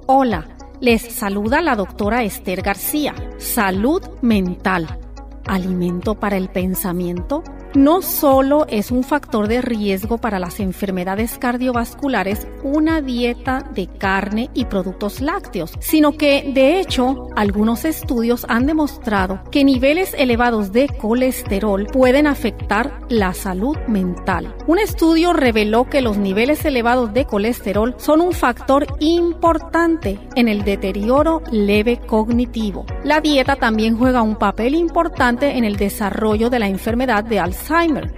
Hola. 0.07 0.47
Les 0.83 1.01
saluda 1.01 1.61
la 1.61 1.77
doctora 1.77 2.25
Esther 2.25 2.61
García. 2.61 3.15
Salud 3.39 4.03
mental. 4.21 4.99
Alimento 5.47 6.15
para 6.15 6.37
el 6.37 6.49
pensamiento 6.49 7.43
no 7.75 8.03
solo 8.03 8.67
es 8.69 8.91
un 8.91 9.03
factor 9.03 9.49
de 9.49 9.63
riesgo 9.63 10.19
para 10.19 10.39
las 10.39 10.61
enfermedades 10.61 11.39
cardiovasculares 11.39 12.47
una 12.63 13.01
dieta 13.01 13.65
de 13.75 13.87
carne 13.87 14.51
y 14.55 14.67
productos 14.67 15.21
lácteos, 15.21 15.73
sino 15.81 16.13
que 16.13 16.51
de 16.55 16.81
hecho 16.81 17.29
algunos 17.35 17.85
estudios 17.85 18.45
han 18.49 18.67
demostrado 18.67 19.43
que 19.51 19.65
niveles 19.65 20.15
elevados 20.15 20.73
de 20.73 20.89
colesterol 20.89 21.87
pueden 21.87 22.27
afectar 22.27 23.01
la 23.09 23.33
salud 23.35 23.77
mental. 23.89 24.55
Un 24.67 24.79
estudio 24.79 25.33
reveló 25.33 25.89
que 25.89 26.03
los 26.03 26.19
niveles 26.19 26.65
elevados 26.65 27.13
de 27.13 27.25
colesterol 27.25 27.95
son 27.99 28.21
un 28.21 28.33
factor 28.33 28.87
importante 29.01 30.19
en 30.37 30.49
el 30.49 30.65
deterioro 30.65 31.43
leve 31.51 31.99
cognitivo. 32.07 32.85
La 33.05 33.21
dieta 33.21 33.57
también 33.57 33.97
juega 33.97 34.23
un 34.23 34.37
papel 34.37 34.75
importante 34.75 35.57
en 35.57 35.65
el 35.65 35.77
desarrollo 35.77 36.51
de 36.51 36.59
la 36.59 36.69
enfermedad 36.69 37.25
de 37.25 37.41
Alzheimer 37.41 37.62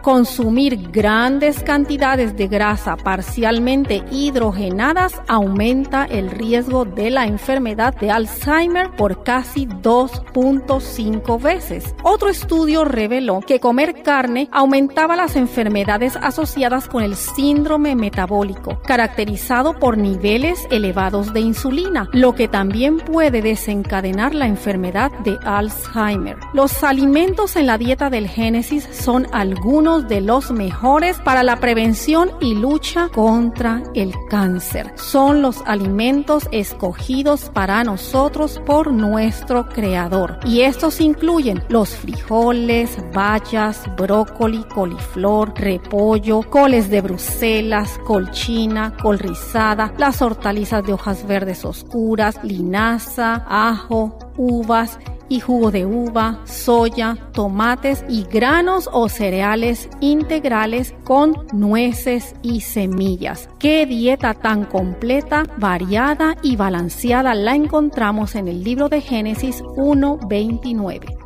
Consumir 0.02 0.90
grandes 0.90 1.62
cantidades 1.62 2.34
de 2.34 2.48
grasa 2.48 2.96
parcialmente 2.96 4.02
hidrogenadas 4.10 5.20
aumenta 5.28 6.06
el 6.06 6.30
riesgo 6.30 6.86
de 6.86 7.10
la 7.10 7.26
enfermedad 7.26 7.94
de 7.94 8.10
Alzheimer 8.10 8.90
por 8.92 9.22
casi 9.22 9.66
2.5 9.66 11.42
veces. 11.42 11.94
Otro 12.02 12.30
estudio 12.30 12.84
reveló 12.84 13.40
que 13.40 13.60
comer 13.60 14.02
carne 14.02 14.48
aumentaba 14.50 15.14
las 15.14 15.36
enfermedades 15.36 16.16
asociadas 16.16 16.88
con 16.88 17.02
el 17.02 17.14
síndrome 17.14 17.94
metabólico, 17.94 18.80
caracterizado 18.86 19.78
por 19.78 19.98
niveles 19.98 20.66
elevados 20.70 21.34
de 21.34 21.40
insulina, 21.40 22.08
lo 22.12 22.34
que 22.34 22.48
también 22.48 22.96
puede 22.96 23.42
desencadenar 23.42 24.34
la 24.34 24.46
enfermedad 24.46 25.12
de 25.18 25.38
Alzheimer. 25.44 26.38
Los 26.54 26.82
alimentos 26.82 27.56
en 27.56 27.66
la 27.66 27.76
dieta 27.76 28.08
del 28.08 28.26
Génesis 28.26 28.88
son 28.90 29.28
algunos 29.34 30.06
de 30.06 30.20
los 30.20 30.52
mejores 30.52 31.18
para 31.18 31.42
la 31.42 31.56
prevención 31.56 32.30
y 32.40 32.54
lucha 32.54 33.08
contra 33.08 33.82
el 33.94 34.14
cáncer. 34.30 34.92
Son 34.94 35.42
los 35.42 35.62
alimentos 35.66 36.48
escogidos 36.52 37.50
para 37.50 37.82
nosotros 37.82 38.62
por 38.64 38.92
nuestro 38.92 39.68
creador. 39.68 40.38
Y 40.44 40.60
estos 40.60 41.00
incluyen 41.00 41.64
los 41.68 41.90
frijoles, 41.90 42.96
bayas, 43.12 43.82
brócoli, 43.96 44.62
coliflor, 44.72 45.52
repollo, 45.56 46.42
coles 46.48 46.88
de 46.88 47.00
Bruselas, 47.00 47.98
colchina, 48.06 48.96
col 49.02 49.18
rizada, 49.18 49.92
las 49.98 50.22
hortalizas 50.22 50.84
de 50.84 50.92
hojas 50.92 51.26
verdes 51.26 51.64
oscuras, 51.64 52.38
linaza, 52.44 53.44
ajo, 53.48 54.16
uvas, 54.36 54.98
y 55.28 55.40
jugo 55.40 55.70
de 55.70 55.86
uva, 55.86 56.40
soya, 56.44 57.16
tomates 57.32 58.04
y 58.08 58.24
granos 58.24 58.88
o 58.92 59.08
cereales 59.08 59.88
integrales 60.00 60.94
con 61.04 61.34
nueces 61.52 62.34
y 62.42 62.60
semillas. 62.60 63.48
Qué 63.58 63.86
dieta 63.86 64.34
tan 64.34 64.64
completa, 64.64 65.44
variada 65.56 66.36
y 66.42 66.56
balanceada 66.56 67.34
la 67.34 67.54
encontramos 67.54 68.34
en 68.34 68.48
el 68.48 68.64
libro 68.64 68.88
de 68.88 69.00
Génesis 69.00 69.62
1.29. 69.62 71.24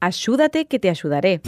Ayúdate 0.00 0.66
que 0.66 0.78
te 0.78 0.90
ayudaré. 0.90 1.40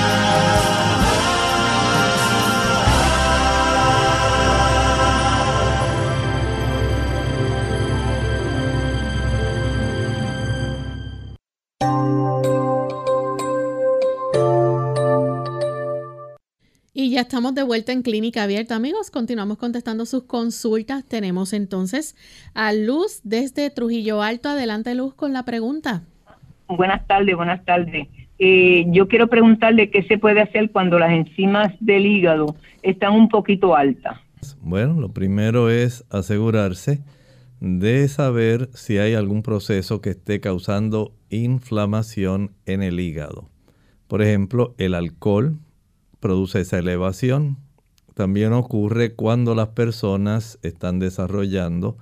Ya 17.21 17.25
estamos 17.25 17.53
de 17.53 17.61
vuelta 17.61 17.91
en 17.91 18.01
Clínica 18.01 18.41
Abierta, 18.41 18.75
amigos. 18.75 19.11
Continuamos 19.11 19.59
contestando 19.59 20.07
sus 20.07 20.23
consultas. 20.23 21.03
Tenemos 21.07 21.53
entonces 21.53 22.15
a 22.55 22.73
Luz 22.73 23.21
desde 23.23 23.69
Trujillo 23.69 24.23
Alto. 24.23 24.49
Adelante, 24.49 24.95
Luz, 24.95 25.13
con 25.13 25.31
la 25.31 25.43
pregunta. 25.43 26.01
Buenas 26.67 27.05
tardes, 27.05 27.35
buenas 27.35 27.63
tardes. 27.63 28.07
Eh, 28.39 28.87
yo 28.87 29.07
quiero 29.07 29.27
preguntarle 29.27 29.91
qué 29.91 30.01
se 30.01 30.17
puede 30.17 30.41
hacer 30.41 30.71
cuando 30.71 30.97
las 30.97 31.11
enzimas 31.11 31.71
del 31.79 32.07
hígado 32.07 32.55
están 32.81 33.13
un 33.13 33.29
poquito 33.29 33.75
altas. 33.75 34.17
Bueno, 34.59 34.99
lo 34.99 35.09
primero 35.09 35.69
es 35.69 36.03
asegurarse 36.09 37.03
de 37.59 38.07
saber 38.07 38.71
si 38.73 38.97
hay 38.97 39.13
algún 39.13 39.43
proceso 39.43 40.01
que 40.01 40.09
esté 40.09 40.39
causando 40.39 41.13
inflamación 41.29 42.49
en 42.65 42.81
el 42.81 42.99
hígado. 42.99 43.47
Por 44.07 44.23
ejemplo, 44.23 44.73
el 44.79 44.95
alcohol 44.95 45.59
produce 46.21 46.61
esa 46.61 46.79
elevación. 46.79 47.57
También 48.13 48.53
ocurre 48.53 49.15
cuando 49.15 49.55
las 49.55 49.69
personas 49.69 50.57
están 50.61 50.99
desarrollando 50.99 51.97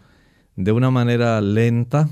de 0.55 0.71
una 0.71 0.91
manera 0.91 1.41
lenta 1.41 2.09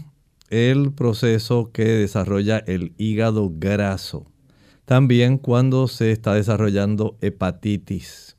el 0.49 0.93
proceso 0.93 1.71
que 1.71 1.83
desarrolla 1.83 2.59
el 2.59 2.93
hígado 2.97 3.51
graso. 3.53 4.25
También 4.85 5.37
cuando 5.37 5.87
se 5.87 6.11
está 6.11 6.33
desarrollando 6.33 7.17
hepatitis. 7.21 8.37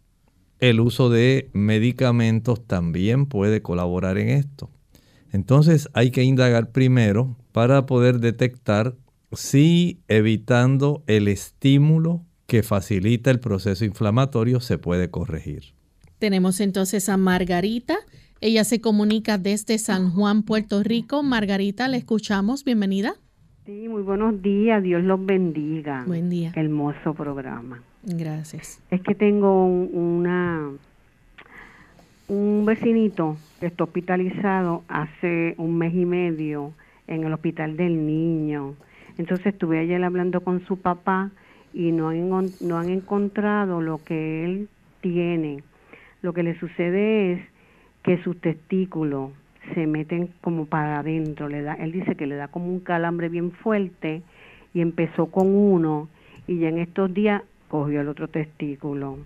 El 0.60 0.80
uso 0.80 1.10
de 1.10 1.50
medicamentos 1.52 2.66
también 2.66 3.26
puede 3.26 3.60
colaborar 3.60 4.16
en 4.16 4.30
esto. 4.30 4.70
Entonces 5.30 5.90
hay 5.92 6.10
que 6.10 6.22
indagar 6.22 6.72
primero 6.72 7.36
para 7.52 7.84
poder 7.84 8.18
detectar 8.18 8.96
si 9.32 10.00
evitando 10.08 11.04
el 11.06 11.28
estímulo 11.28 12.24
que 12.48 12.62
facilita 12.62 13.30
el 13.30 13.40
proceso 13.40 13.84
inflamatorio 13.84 14.58
se 14.60 14.78
puede 14.78 15.10
corregir. 15.10 15.74
Tenemos 16.18 16.60
entonces 16.60 17.10
a 17.10 17.18
Margarita. 17.18 17.96
Ella 18.40 18.64
se 18.64 18.80
comunica 18.80 19.36
desde 19.36 19.76
San 19.76 20.10
Juan, 20.10 20.42
Puerto 20.42 20.82
Rico. 20.82 21.22
Margarita, 21.22 21.88
le 21.88 21.98
escuchamos. 21.98 22.64
Bienvenida. 22.64 23.16
Sí, 23.66 23.86
muy 23.86 24.00
buenos 24.00 24.40
días. 24.40 24.82
Dios 24.82 25.04
los 25.04 25.24
bendiga. 25.24 26.04
Buen 26.06 26.30
día. 26.30 26.52
hermoso 26.56 27.12
programa. 27.12 27.82
Gracias. 28.02 28.80
Es 28.90 29.02
que 29.02 29.14
tengo 29.14 29.66
una 29.66 30.70
un 32.28 32.64
vecinito 32.64 33.36
que 33.60 33.66
está 33.66 33.84
hospitalizado 33.84 34.84
hace 34.88 35.54
un 35.58 35.76
mes 35.76 35.94
y 35.94 36.06
medio 36.06 36.72
en 37.06 37.24
el 37.24 37.32
hospital 37.34 37.76
del 37.76 38.06
niño. 38.06 38.74
Entonces 39.18 39.48
estuve 39.48 39.80
ayer 39.80 40.02
hablando 40.02 40.40
con 40.40 40.64
su 40.66 40.78
papá 40.78 41.30
y 41.72 41.92
no 41.92 42.08
han, 42.08 42.46
no 42.60 42.78
han 42.78 42.88
encontrado 42.88 43.80
lo 43.80 43.98
que 43.98 44.44
él 44.44 44.68
tiene. 45.00 45.62
Lo 46.22 46.32
que 46.32 46.42
le 46.42 46.58
sucede 46.58 47.32
es 47.32 47.40
que 48.02 48.22
sus 48.22 48.40
testículos 48.40 49.32
se 49.74 49.86
meten 49.86 50.30
como 50.40 50.66
para 50.66 51.00
adentro. 51.00 51.48
Le 51.48 51.62
da, 51.62 51.74
él 51.74 51.92
dice 51.92 52.16
que 52.16 52.26
le 52.26 52.36
da 52.36 52.48
como 52.48 52.66
un 52.66 52.80
calambre 52.80 53.28
bien 53.28 53.52
fuerte 53.52 54.22
y 54.74 54.80
empezó 54.80 55.26
con 55.26 55.54
uno 55.54 56.08
y 56.46 56.58
ya 56.58 56.68
en 56.68 56.78
estos 56.78 57.12
días 57.12 57.42
cogió 57.68 58.00
el 58.00 58.08
otro 58.08 58.28
testículo. 58.28 59.18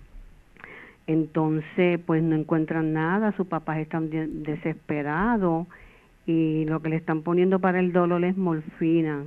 Entonces, 1.07 1.99
pues 2.05 2.23
no 2.23 2.35
encuentran 2.35 2.93
nada, 2.93 3.33
sus 3.33 3.47
papás 3.47 3.79
están 3.79 4.09
desesperados 4.43 5.67
y 6.25 6.65
lo 6.65 6.81
que 6.81 6.89
le 6.89 6.95
están 6.95 7.21
poniendo 7.21 7.59
para 7.59 7.79
el 7.79 7.91
dolor 7.91 8.23
es 8.23 8.37
morfina. 8.37 9.23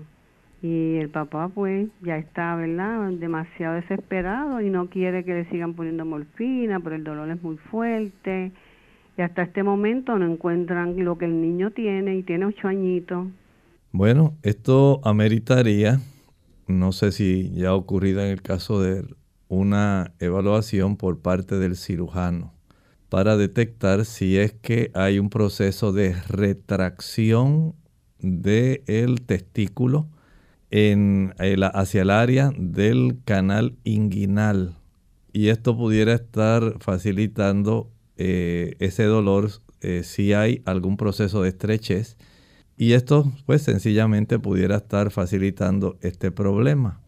Y 0.66 0.96
el 0.96 1.10
papá 1.10 1.48
pues 1.48 1.88
ya 2.02 2.18
está, 2.18 2.56
¿verdad? 2.56 3.08
Demasiado 3.12 3.76
desesperado 3.76 4.60
y 4.60 4.68
no 4.68 4.90
quiere 4.90 5.24
que 5.24 5.32
le 5.32 5.48
sigan 5.48 5.74
poniendo 5.74 6.04
morfina, 6.04 6.80
pero 6.80 6.96
el 6.96 7.04
dolor 7.04 7.30
es 7.30 7.40
muy 7.40 7.56
fuerte. 7.56 8.50
Y 9.16 9.22
hasta 9.22 9.42
este 9.42 9.62
momento 9.62 10.18
no 10.18 10.28
encuentran 10.28 11.04
lo 11.04 11.18
que 11.18 11.26
el 11.26 11.40
niño 11.40 11.70
tiene 11.70 12.16
y 12.16 12.24
tiene 12.24 12.46
ocho 12.46 12.66
añitos. 12.66 13.28
Bueno, 13.92 14.34
esto 14.42 15.00
ameritaría, 15.04 16.00
no 16.66 16.90
sé 16.90 17.12
si 17.12 17.52
ya 17.52 17.68
ha 17.68 17.74
ocurrido 17.74 18.20
en 18.22 18.32
el 18.32 18.42
caso 18.42 18.80
de 18.80 19.04
una 19.46 20.14
evaluación 20.18 20.96
por 20.96 21.20
parte 21.20 21.60
del 21.60 21.76
cirujano 21.76 22.52
para 23.08 23.36
detectar 23.36 24.04
si 24.04 24.36
es 24.36 24.52
que 24.52 24.90
hay 24.94 25.20
un 25.20 25.30
proceso 25.30 25.92
de 25.92 26.12
retracción 26.28 27.76
del 28.18 29.20
testículo 29.24 30.08
en 30.70 31.34
hacia 31.74 32.02
el 32.02 32.10
área 32.10 32.52
del 32.56 33.18
canal 33.24 33.76
inguinal. 33.84 34.76
Y 35.32 35.48
esto 35.48 35.76
pudiera 35.76 36.14
estar 36.14 36.76
facilitando 36.80 37.90
eh, 38.16 38.76
ese 38.78 39.04
dolor 39.04 39.50
eh, 39.80 40.02
si 40.02 40.32
hay 40.32 40.62
algún 40.64 40.96
proceso 40.96 41.42
de 41.42 41.50
estrechez. 41.50 42.16
Y 42.78 42.92
esto 42.92 43.30
pues 43.46 43.62
sencillamente 43.62 44.38
pudiera 44.38 44.76
estar 44.76 45.10
facilitando 45.10 45.98
este 46.02 46.30
problema. 46.30 47.00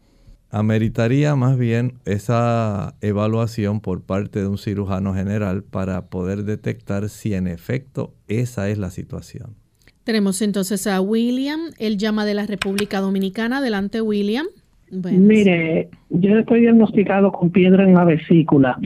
Ameritaría 0.51 1.35
más 1.35 1.57
bien 1.57 1.99
esa 2.05 2.95
evaluación 3.01 3.81
por 3.81 4.01
parte 4.01 4.39
de 4.39 4.47
un 4.47 4.57
cirujano 4.57 5.13
general 5.13 5.63
para 5.63 6.09
poder 6.09 6.43
detectar 6.43 7.09
si 7.09 7.35
en 7.35 7.47
efecto 7.47 8.15
esa 8.27 8.69
es 8.69 8.79
la 8.79 8.89
situación. 8.89 9.55
Tenemos 10.09 10.41
entonces 10.41 10.87
a 10.87 11.01
William, 11.01 11.59
él 11.77 11.99
llama 11.99 12.25
de 12.25 12.33
la 12.33 12.47
República 12.47 12.99
Dominicana. 12.99 13.59
Adelante, 13.59 14.01
William. 14.01 14.47
Mire, 14.89 15.89
yo 16.09 16.39
estoy 16.39 16.61
diagnosticado 16.61 17.31
con 17.31 17.51
piedra 17.51 17.83
en 17.83 17.93
la 17.93 18.05
vesícula. 18.05 18.79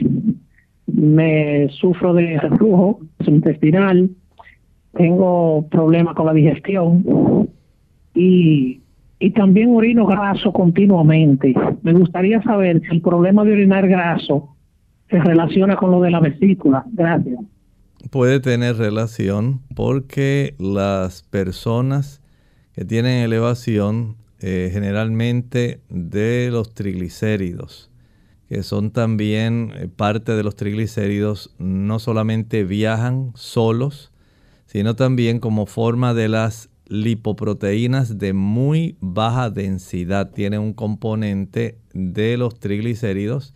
Me 0.86 1.70
sufro 1.80 2.12
de 2.12 2.38
reflujo 2.38 3.00
intestinal, 3.26 4.10
tengo 4.92 5.66
problemas 5.70 6.14
con 6.14 6.26
la 6.26 6.34
digestión 6.34 7.48
y 8.14 8.82
y 9.18 9.30
también 9.30 9.74
orino 9.74 10.04
graso 10.04 10.52
continuamente. 10.52 11.54
Me 11.80 11.94
gustaría 11.94 12.42
saber 12.42 12.82
si 12.82 12.96
el 12.96 13.00
problema 13.00 13.44
de 13.44 13.52
orinar 13.52 13.88
graso 13.88 14.54
se 15.08 15.18
relaciona 15.20 15.76
con 15.76 15.90
lo 15.90 16.02
de 16.02 16.10
la 16.10 16.20
vesícula. 16.20 16.84
Gracias. 16.92 17.40
Puede 18.10 18.40
tener 18.40 18.76
relación 18.76 19.62
porque 19.74 20.54
las 20.58 21.22
personas 21.22 22.20
que 22.72 22.84
tienen 22.84 23.22
elevación 23.22 24.16
eh, 24.40 24.68
generalmente 24.72 25.80
de 25.88 26.50
los 26.50 26.74
triglicéridos, 26.74 27.90
que 28.48 28.62
son 28.62 28.90
también 28.90 29.72
eh, 29.74 29.88
parte 29.88 30.32
de 30.32 30.42
los 30.42 30.54
triglicéridos, 30.54 31.54
no 31.58 31.98
solamente 31.98 32.64
viajan 32.64 33.32
solos, 33.36 34.12
sino 34.66 34.96
también 34.96 35.38
como 35.38 35.66
forma 35.66 36.12
de 36.12 36.28
las 36.28 36.68
lipoproteínas 36.86 38.18
de 38.18 38.32
muy 38.32 38.96
baja 39.00 39.48
densidad. 39.48 40.32
Tiene 40.32 40.58
un 40.58 40.74
componente 40.74 41.78
de 41.94 42.36
los 42.36 42.58
triglicéridos 42.58 43.54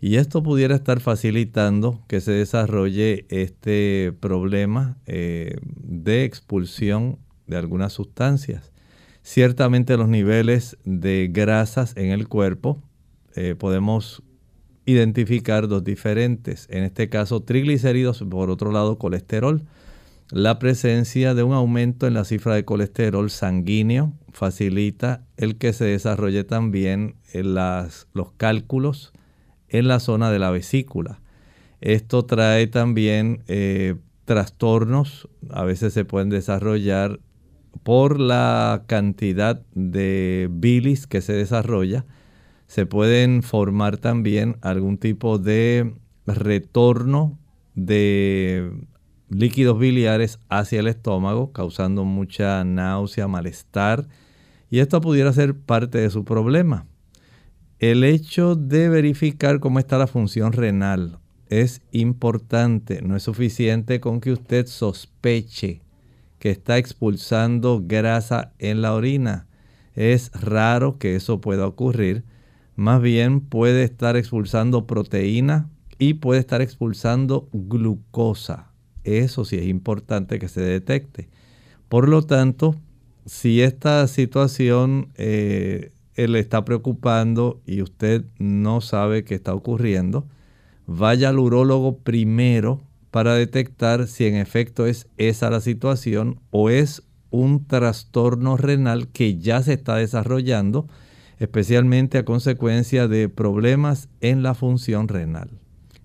y 0.00 0.16
esto 0.16 0.42
pudiera 0.42 0.74
estar 0.74 1.00
facilitando 1.00 2.02
que 2.08 2.20
se 2.20 2.32
desarrolle 2.32 3.26
este 3.28 4.12
problema 4.18 4.96
eh, 5.06 5.58
de 5.64 6.24
expulsión 6.24 7.18
de 7.46 7.56
algunas 7.56 7.92
sustancias. 7.92 8.72
Ciertamente 9.22 9.96
los 9.96 10.08
niveles 10.08 10.78
de 10.84 11.28
grasas 11.30 11.96
en 11.96 12.10
el 12.10 12.28
cuerpo 12.28 12.82
eh, 13.34 13.54
podemos 13.58 14.22
identificar 14.86 15.68
dos 15.68 15.84
diferentes. 15.84 16.66
En 16.70 16.84
este 16.84 17.08
caso 17.10 17.42
triglicéridos, 17.42 18.24
por 18.28 18.50
otro 18.50 18.72
lado 18.72 18.98
colesterol 18.98 19.64
la 20.32 20.60
presencia 20.60 21.34
de 21.34 21.42
un 21.42 21.52
aumento 21.52 22.06
en 22.06 22.14
la 22.14 22.24
cifra 22.24 22.54
de 22.54 22.64
colesterol 22.64 23.30
sanguíneo 23.30 24.12
facilita 24.32 25.24
el 25.36 25.56
que 25.58 25.72
se 25.72 25.86
desarrolle 25.86 26.44
también 26.44 27.16
en 27.32 27.54
las, 27.54 28.06
los 28.14 28.30
cálculos 28.36 29.12
en 29.70 29.88
la 29.88 30.00
zona 30.00 30.30
de 30.30 30.38
la 30.38 30.50
vesícula. 30.50 31.20
Esto 31.80 32.26
trae 32.26 32.66
también 32.66 33.42
eh, 33.48 33.96
trastornos, 34.26 35.28
a 35.48 35.64
veces 35.64 35.94
se 35.94 36.04
pueden 36.04 36.28
desarrollar 36.28 37.20
por 37.82 38.20
la 38.20 38.84
cantidad 38.86 39.62
de 39.74 40.48
bilis 40.50 41.06
que 41.06 41.20
se 41.22 41.32
desarrolla. 41.32 42.04
Se 42.66 42.86
pueden 42.86 43.42
formar 43.42 43.96
también 43.96 44.56
algún 44.60 44.98
tipo 44.98 45.38
de 45.38 45.94
retorno 46.26 47.38
de 47.74 48.70
líquidos 49.28 49.78
biliares 49.78 50.38
hacia 50.48 50.80
el 50.80 50.88
estómago, 50.88 51.52
causando 51.52 52.04
mucha 52.04 52.62
náusea, 52.64 53.28
malestar, 53.28 54.06
y 54.70 54.80
esto 54.80 55.00
pudiera 55.00 55.32
ser 55.32 55.56
parte 55.56 55.98
de 55.98 56.10
su 56.10 56.24
problema. 56.24 56.86
El 57.80 58.04
hecho 58.04 58.56
de 58.56 58.90
verificar 58.90 59.58
cómo 59.58 59.78
está 59.78 59.96
la 59.96 60.06
función 60.06 60.52
renal 60.52 61.18
es 61.48 61.80
importante, 61.92 63.00
no 63.00 63.16
es 63.16 63.22
suficiente 63.22 64.00
con 64.00 64.20
que 64.20 64.32
usted 64.32 64.66
sospeche 64.66 65.80
que 66.38 66.50
está 66.50 66.76
expulsando 66.76 67.82
grasa 67.82 68.52
en 68.58 68.82
la 68.82 68.92
orina. 68.92 69.46
Es 69.94 70.30
raro 70.32 70.98
que 70.98 71.16
eso 71.16 71.40
pueda 71.40 71.66
ocurrir. 71.66 72.22
Más 72.76 73.00
bien 73.00 73.40
puede 73.40 73.84
estar 73.84 74.14
expulsando 74.14 74.86
proteína 74.86 75.70
y 75.98 76.14
puede 76.14 76.40
estar 76.40 76.60
expulsando 76.60 77.48
glucosa. 77.54 78.72
Eso 79.04 79.46
sí 79.46 79.56
es 79.56 79.64
importante 79.64 80.38
que 80.38 80.48
se 80.48 80.60
detecte. 80.60 81.30
Por 81.88 82.10
lo 82.10 82.20
tanto, 82.20 82.74
si 83.24 83.62
esta 83.62 84.06
situación 84.06 85.08
eh, 85.16 85.92
le 86.16 86.38
está 86.38 86.64
preocupando 86.64 87.60
y 87.66 87.82
usted 87.82 88.24
no 88.38 88.80
sabe 88.80 89.24
qué 89.24 89.34
está 89.34 89.54
ocurriendo, 89.54 90.26
vaya 90.86 91.28
al 91.28 91.38
urólogo 91.38 91.98
primero 91.98 92.80
para 93.10 93.34
detectar 93.34 94.06
si 94.06 94.26
en 94.26 94.36
efecto 94.36 94.86
es 94.86 95.08
esa 95.16 95.50
la 95.50 95.60
situación 95.60 96.40
o 96.50 96.70
es 96.70 97.02
un 97.30 97.66
trastorno 97.66 98.56
renal 98.56 99.08
que 99.08 99.38
ya 99.38 99.62
se 99.62 99.74
está 99.74 99.96
desarrollando, 99.96 100.88
especialmente 101.38 102.18
a 102.18 102.24
consecuencia 102.24 103.08
de 103.08 103.28
problemas 103.28 104.08
en 104.20 104.42
la 104.42 104.54
función 104.54 105.08
renal. 105.08 105.50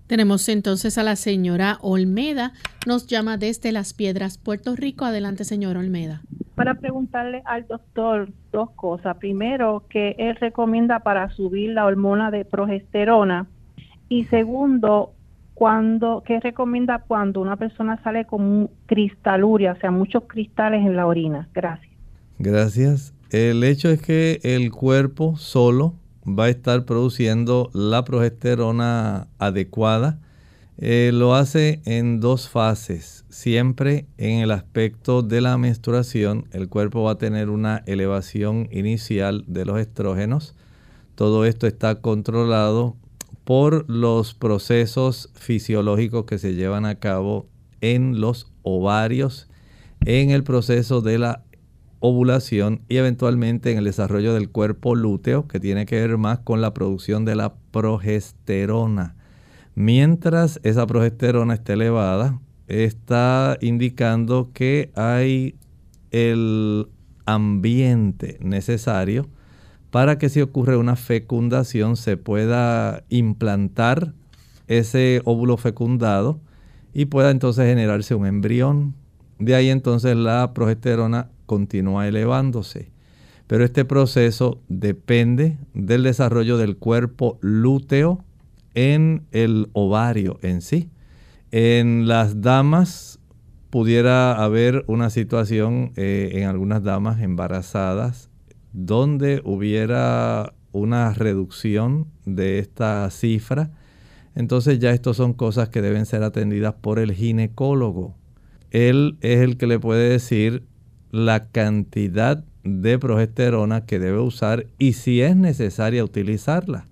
Tenemos 0.06 0.48
entonces 0.48 0.98
a 0.98 1.02
la 1.02 1.16
señora 1.16 1.78
Olmeda, 1.80 2.52
nos 2.86 3.08
llama 3.08 3.38
desde 3.38 3.72
Las 3.72 3.92
Piedras, 3.92 4.38
Puerto 4.38 4.76
Rico. 4.76 5.04
Adelante, 5.04 5.44
señora 5.44 5.80
Olmeda. 5.80 6.22
Para 6.54 6.74
preguntarle 6.74 7.42
al 7.44 7.66
doctor 7.66 8.30
dos 8.52 8.70
cosas. 8.70 9.16
Primero, 9.16 9.84
que 9.90 10.14
él 10.18 10.36
recomienda 10.36 11.00
para 11.00 11.28
subir 11.30 11.70
la 11.70 11.86
hormona 11.86 12.30
de 12.30 12.44
progesterona. 12.44 13.46
Y 14.08 14.24
segundo, 14.26 15.12
cuando, 15.54 16.22
¿qué 16.24 16.38
recomienda 16.38 17.02
cuando 17.06 17.40
una 17.40 17.56
persona 17.56 18.00
sale 18.04 18.26
con 18.26 18.42
un 18.42 18.70
cristaluria, 18.86 19.72
o 19.72 19.76
sea, 19.76 19.90
muchos 19.90 20.22
cristales 20.28 20.86
en 20.86 20.94
la 20.96 21.06
orina? 21.06 21.48
Gracias. 21.52 21.92
Gracias. 22.38 23.12
El 23.30 23.64
hecho 23.64 23.90
es 23.90 24.00
que 24.00 24.38
el 24.44 24.70
cuerpo 24.70 25.36
solo 25.36 25.94
va 26.26 26.44
a 26.44 26.48
estar 26.48 26.84
produciendo 26.84 27.70
la 27.72 28.04
progesterona 28.04 29.28
adecuada. 29.38 30.20
Eh, 30.78 31.10
lo 31.14 31.34
hace 31.34 31.80
en 31.84 32.20
dos 32.20 32.48
fases. 32.48 33.24
Siempre 33.30 34.06
en 34.18 34.40
el 34.40 34.50
aspecto 34.50 35.22
de 35.22 35.40
la 35.40 35.56
menstruación, 35.56 36.46
el 36.52 36.68
cuerpo 36.68 37.04
va 37.04 37.12
a 37.12 37.18
tener 37.18 37.48
una 37.48 37.82
elevación 37.86 38.68
inicial 38.70 39.44
de 39.46 39.64
los 39.64 39.78
estrógenos. 39.78 40.54
Todo 41.14 41.46
esto 41.46 41.66
está 41.66 42.02
controlado 42.02 42.96
por 43.44 43.88
los 43.88 44.34
procesos 44.34 45.30
fisiológicos 45.34 46.26
que 46.26 46.36
se 46.36 46.54
llevan 46.54 46.84
a 46.84 46.96
cabo 46.96 47.46
en 47.80 48.20
los 48.20 48.52
ovarios, 48.62 49.48
en 50.04 50.30
el 50.30 50.42
proceso 50.42 51.00
de 51.00 51.18
la 51.18 51.45
ovulación 52.00 52.82
y 52.88 52.96
eventualmente 52.96 53.72
en 53.72 53.78
el 53.78 53.84
desarrollo 53.84 54.34
del 54.34 54.50
cuerpo 54.50 54.94
lúteo, 54.94 55.48
que 55.48 55.60
tiene 55.60 55.86
que 55.86 56.00
ver 56.00 56.18
más 56.18 56.40
con 56.40 56.60
la 56.60 56.74
producción 56.74 57.24
de 57.24 57.36
la 57.36 57.54
progesterona. 57.70 59.16
Mientras 59.74 60.60
esa 60.62 60.86
progesterona 60.86 61.54
esté 61.54 61.74
elevada, 61.74 62.40
está 62.68 63.58
indicando 63.60 64.50
que 64.52 64.90
hay 64.94 65.56
el 66.10 66.88
ambiente 67.26 68.38
necesario 68.40 69.28
para 69.90 70.18
que 70.18 70.28
si 70.28 70.40
ocurre 70.40 70.76
una 70.76 70.96
fecundación 70.96 71.96
se 71.96 72.16
pueda 72.16 73.04
implantar 73.08 74.14
ese 74.66 75.20
óvulo 75.24 75.56
fecundado 75.56 76.40
y 76.92 77.06
pueda 77.06 77.30
entonces 77.30 77.66
generarse 77.66 78.14
un 78.14 78.26
embrión. 78.26 78.94
De 79.38 79.54
ahí 79.54 79.68
entonces 79.68 80.16
la 80.16 80.52
progesterona 80.54 81.28
continúa 81.46 82.06
elevándose. 82.08 82.90
Pero 83.46 83.64
este 83.64 83.84
proceso 83.84 84.60
depende 84.68 85.56
del 85.72 86.02
desarrollo 86.02 86.58
del 86.58 86.76
cuerpo 86.76 87.38
lúteo 87.40 88.24
en 88.74 89.24
el 89.32 89.68
ovario 89.72 90.38
en 90.42 90.60
sí. 90.60 90.90
En 91.52 92.08
las 92.08 92.42
damas 92.42 93.20
pudiera 93.70 94.42
haber 94.42 94.84
una 94.88 95.10
situación 95.10 95.92
eh, 95.96 96.30
en 96.34 96.44
algunas 96.44 96.82
damas 96.82 97.20
embarazadas 97.20 98.30
donde 98.72 99.40
hubiera 99.44 100.52
una 100.72 101.14
reducción 101.14 102.06
de 102.26 102.58
esta 102.58 103.08
cifra, 103.10 103.70
entonces 104.34 104.78
ya 104.78 104.90
estos 104.90 105.16
son 105.16 105.32
cosas 105.32 105.70
que 105.70 105.80
deben 105.80 106.04
ser 106.04 106.22
atendidas 106.22 106.74
por 106.74 106.98
el 106.98 107.12
ginecólogo. 107.12 108.14
Él 108.70 109.16
es 109.22 109.40
el 109.40 109.56
que 109.56 109.66
le 109.66 109.78
puede 109.78 110.10
decir 110.10 110.64
la 111.16 111.48
cantidad 111.48 112.44
de 112.62 112.98
progesterona 112.98 113.86
que 113.86 113.98
debe 113.98 114.18
usar 114.18 114.66
y 114.78 114.94
si 114.94 115.22
es 115.22 115.36
necesaria 115.36 116.04
utilizarla, 116.04 116.84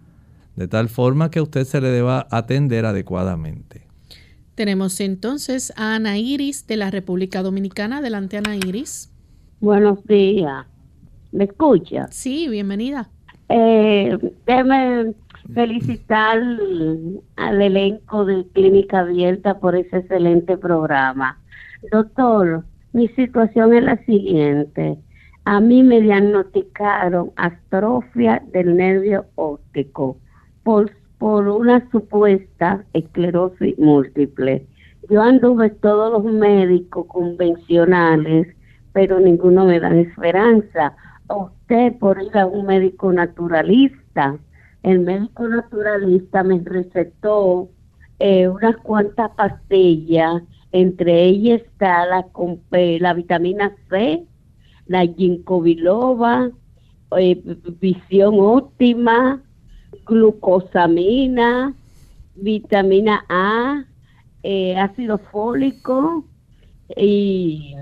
de 0.56 0.68
tal 0.68 0.88
forma 0.88 1.30
que 1.30 1.40
usted 1.40 1.64
se 1.64 1.80
le 1.80 1.88
deba 1.88 2.26
atender 2.30 2.86
adecuadamente. 2.86 3.86
Tenemos 4.54 5.00
entonces 5.00 5.72
a 5.76 5.96
Ana 5.96 6.16
Iris 6.16 6.66
de 6.66 6.76
la 6.76 6.90
República 6.90 7.42
Dominicana. 7.42 7.98
Adelante, 7.98 8.36
Ana 8.36 8.54
Iris. 8.56 9.10
Buenos 9.60 10.04
días. 10.06 10.66
¿Me 11.32 11.44
escucha? 11.44 12.06
Sí, 12.12 12.48
bienvenida. 12.48 13.10
Eh, 13.48 14.16
déjeme 14.46 15.14
felicitar 15.52 16.40
al 17.36 17.62
elenco 17.62 18.24
de 18.24 18.46
Clínica 18.52 19.00
Abierta 19.00 19.58
por 19.58 19.74
ese 19.74 19.98
excelente 19.98 20.56
programa. 20.56 21.38
Doctor, 21.90 22.64
mi 22.94 23.08
situación 23.08 23.74
es 23.74 23.82
la 23.82 23.96
siguiente. 24.04 24.96
A 25.44 25.60
mí 25.60 25.82
me 25.82 26.00
diagnosticaron 26.00 27.32
atrofia 27.36 28.42
del 28.52 28.76
nervio 28.76 29.26
óptico 29.34 30.16
por, 30.62 30.90
por 31.18 31.48
una 31.48 31.90
supuesta 31.90 32.84
esclerosis 32.92 33.76
múltiple. 33.78 34.64
Yo 35.10 35.20
anduve 35.20 35.70
todos 35.70 36.12
los 36.12 36.32
médicos 36.32 37.06
convencionales, 37.08 38.46
pero 38.92 39.18
ninguno 39.18 39.66
me 39.66 39.80
da 39.80 39.94
esperanza 39.94 40.96
usted 41.28 41.98
por 41.98 42.22
ir 42.22 42.38
a 42.38 42.46
un 42.46 42.66
médico 42.66 43.12
naturalista. 43.12 44.38
El 44.84 45.00
médico 45.00 45.48
naturalista 45.48 46.44
me 46.44 46.60
recetó 46.64 47.68
eh, 48.20 48.48
unas 48.48 48.76
cuantas 48.78 49.30
pastillas, 49.32 50.42
entre 50.74 51.24
ellas 51.24 51.62
está 51.62 52.04
la, 52.04 52.26
la 52.70 53.14
vitamina 53.14 53.72
C, 53.88 54.24
la 54.86 55.06
ginkgo 55.06 55.62
biloba, 55.62 56.50
eh, 57.16 57.40
visión 57.80 58.34
óptima, 58.40 59.40
glucosamina, 60.04 61.74
vitamina 62.34 63.24
A, 63.28 63.84
eh, 64.42 64.76
ácido 64.76 65.18
fólico 65.18 66.24
y 66.96 67.74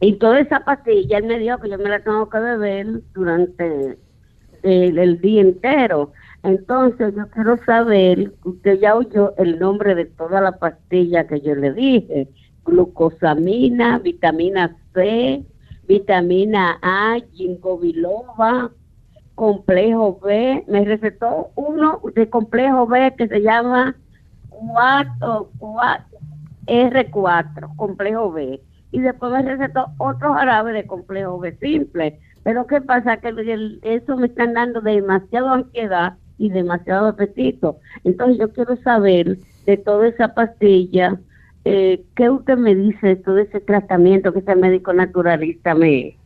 y 0.00 0.12
toda 0.16 0.40
esa 0.40 0.60
pastilla, 0.60 1.16
él 1.16 1.24
me 1.24 1.38
dijo 1.38 1.58
que 1.60 1.70
yo 1.70 1.78
me 1.78 1.88
la 1.88 2.00
tengo 2.00 2.28
que 2.28 2.38
beber 2.38 3.00
durante 3.14 3.96
el, 4.62 5.20
día 5.22 5.40
entero. 5.40 6.12
Entonces 6.44 7.14
yo 7.16 7.26
quiero 7.30 7.56
saber, 7.64 8.34
usted 8.44 8.78
ya 8.78 8.94
oyó 8.94 9.34
el 9.38 9.58
nombre 9.58 9.94
de 9.94 10.04
toda 10.04 10.42
la 10.42 10.52
pastilla 10.52 11.26
que 11.26 11.40
yo 11.40 11.54
le 11.54 11.72
dije, 11.72 12.28
glucosamina, 12.66 13.98
vitamina 13.98 14.76
C, 14.92 15.42
vitamina 15.88 16.78
A, 16.82 17.16
ginkgo 17.32 17.78
biloba, 17.78 18.70
complejo 19.34 20.20
B, 20.22 20.64
me 20.68 20.84
recetó 20.84 21.50
uno 21.56 22.02
de 22.14 22.28
complejo 22.28 22.86
B 22.86 23.14
que 23.16 23.26
se 23.26 23.40
llama 23.40 23.96
4, 24.50 25.50
4 25.58 26.04
R4, 26.66 27.76
complejo 27.76 28.32
B 28.32 28.60
y 28.92 29.00
después 29.00 29.32
me 29.32 29.42
recetó 29.42 29.86
otro 29.96 30.34
jarabe 30.34 30.72
de 30.72 30.86
complejo 30.86 31.38
B 31.38 31.56
simple. 31.56 32.20
Pero 32.42 32.66
¿qué 32.66 32.82
pasa? 32.82 33.16
Que 33.16 33.30
eso 33.82 34.16
me 34.18 34.26
están 34.26 34.52
dando 34.52 34.82
demasiada 34.82 35.54
ansiedad 35.54 36.18
y 36.38 36.50
demasiado 36.50 37.08
apetito. 37.08 37.78
Entonces 38.04 38.38
yo 38.38 38.52
quiero 38.52 38.76
saber 38.82 39.38
de 39.66 39.76
toda 39.76 40.08
esa 40.08 40.34
pastilla, 40.34 41.18
eh, 41.64 42.02
¿qué 42.14 42.30
usted 42.30 42.56
me 42.56 42.74
dice 42.74 43.06
de 43.08 43.16
todo 43.16 43.38
ese 43.38 43.60
tratamiento 43.60 44.32
que 44.32 44.40
ese 44.40 44.54
médico 44.54 44.92
naturalista 44.92 45.74
me, 45.74 46.16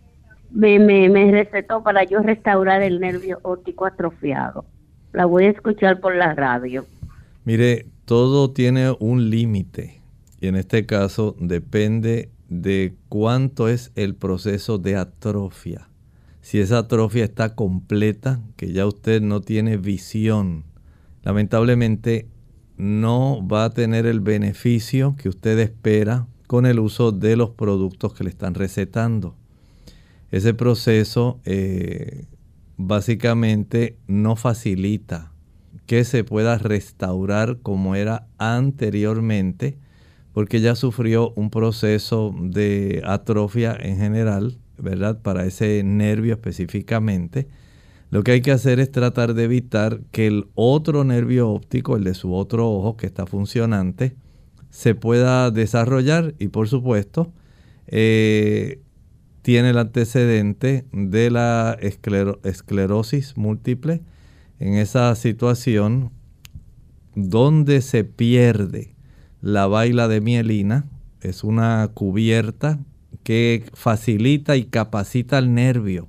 me, 0.51 0.79
me, 0.79 1.09
me 1.09 1.31
recetó 1.31 1.83
para 1.83 2.05
yo 2.05 2.21
restaurar 2.21 2.83
el 2.83 3.01
nervio 3.01 3.39
óptico 3.43 3.87
atrofiado? 3.87 4.65
La 5.13 5.27
voy 5.27 5.45
a 5.45 5.51
escuchar 5.51 6.01
por 6.01 6.15
la 6.17 6.35
radio. 6.35 6.85
Mire, 7.45 7.87
todo 8.05 8.51
tiene 8.51 8.95
un 8.99 9.31
límite 9.31 10.01
y 10.41 10.49
en 10.49 10.57
este 10.57 10.87
caso 10.87 11.37
depende 11.39 12.31
de 12.49 12.95
cuánto 13.09 13.69
es 13.69 13.93
el 13.95 14.15
proceso 14.15 14.79
de 14.79 14.97
atrofia. 14.97 15.89
Si 16.49 16.59
esa 16.61 16.79
atrofia 16.79 17.25
está 17.25 17.55
completa, 17.55 18.41
que 18.57 18.73
ya 18.73 18.87
usted 18.87 19.21
no 19.21 19.43
tiene 19.43 19.77
visión, 19.77 20.65
lamentablemente 21.23 22.27
no 22.79 23.47
va 23.47 23.67
a 23.67 23.71
tener 23.75 24.07
el 24.07 24.21
beneficio 24.21 25.15
que 25.19 25.29
usted 25.29 25.59
espera 25.59 26.27
con 26.47 26.65
el 26.65 26.79
uso 26.79 27.13
de 27.13 27.37
los 27.37 27.51
productos 27.51 28.15
que 28.15 28.25
le 28.25 28.31
están 28.31 28.55
recetando. 28.55 29.37
Ese 30.31 30.55
proceso 30.55 31.39
eh, 31.45 32.25
básicamente 32.79 33.99
no 34.07 34.35
facilita 34.35 35.35
que 35.85 36.03
se 36.05 36.25
pueda 36.25 36.57
restaurar 36.57 37.59
como 37.59 37.95
era 37.95 38.27
anteriormente 38.39 39.77
porque 40.33 40.63
ya 40.63 40.77
sufrió 40.77 41.31
un 41.37 41.51
proceso 41.51 42.35
de 42.41 43.03
atrofia 43.05 43.77
en 43.79 43.99
general, 43.99 44.57
¿verdad? 44.81 45.21
Para 45.23 45.45
ese 45.47 45.83
nervio 45.85 46.35
específicamente. 46.35 47.49
Lo 48.11 48.23
que 48.23 48.33
hay 48.33 48.41
que 48.41 48.53
hacer 48.53 48.81
es 48.81 48.91
tratar 48.91 49.35
de 49.35 49.45
evitar 49.45 50.01
que 50.13 50.27
el 50.27 50.49
otro 50.55 51.05
nervio 51.05 51.51
óptico, 51.51 51.97
el 51.97 52.05
de 52.05 52.15
su 52.15 52.35
otro 52.35 52.71
ojo 52.71 52.97
que 52.97 53.07
está 53.07 53.27
funcionante, 53.27 54.17
se 54.71 54.95
pueda 54.95 55.51
desarrollar 55.51 56.35
y 56.39 56.49
por 56.49 56.69
supuesto 56.69 57.33
eh, 57.87 58.81
tiene 59.43 59.71
el 59.71 59.79
antecedente 59.79 60.87
de 60.93 61.31
la 61.31 61.77
esclerosis 61.81 63.37
múltiple. 63.37 64.03
En 64.59 64.75
esa 64.75 65.15
situación 65.15 66.11
donde 67.15 67.81
se 67.81 68.05
pierde 68.05 68.95
la 69.41 69.67
baila 69.67 70.09
de 70.09 70.21
mielina 70.21 70.87
es 71.21 71.45
una 71.45 71.89
cubierta 71.93 72.79
que 73.29 73.67
facilita 73.75 74.57
y 74.57 74.65
capacita 74.65 75.37
al 75.37 75.53
nervio 75.53 76.09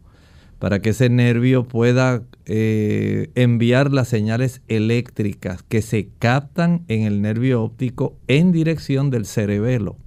para 0.57 0.81
que 0.81 0.91
ese 0.91 1.09
nervio 1.09 1.65
pueda 1.67 2.23
eh, 2.45 3.29
enviar 3.35 3.91
las 3.91 4.07
señales 4.07 4.61
eléctricas 4.69 5.61
que 5.61 5.81
se 5.81 6.11
captan 6.17 6.85
en 6.87 7.01
el 7.01 7.21
nervio 7.21 7.61
óptico 7.61 8.17
en 8.29 8.53
dirección 8.53 9.09
del 9.09 9.25
cerebelo, 9.25 9.97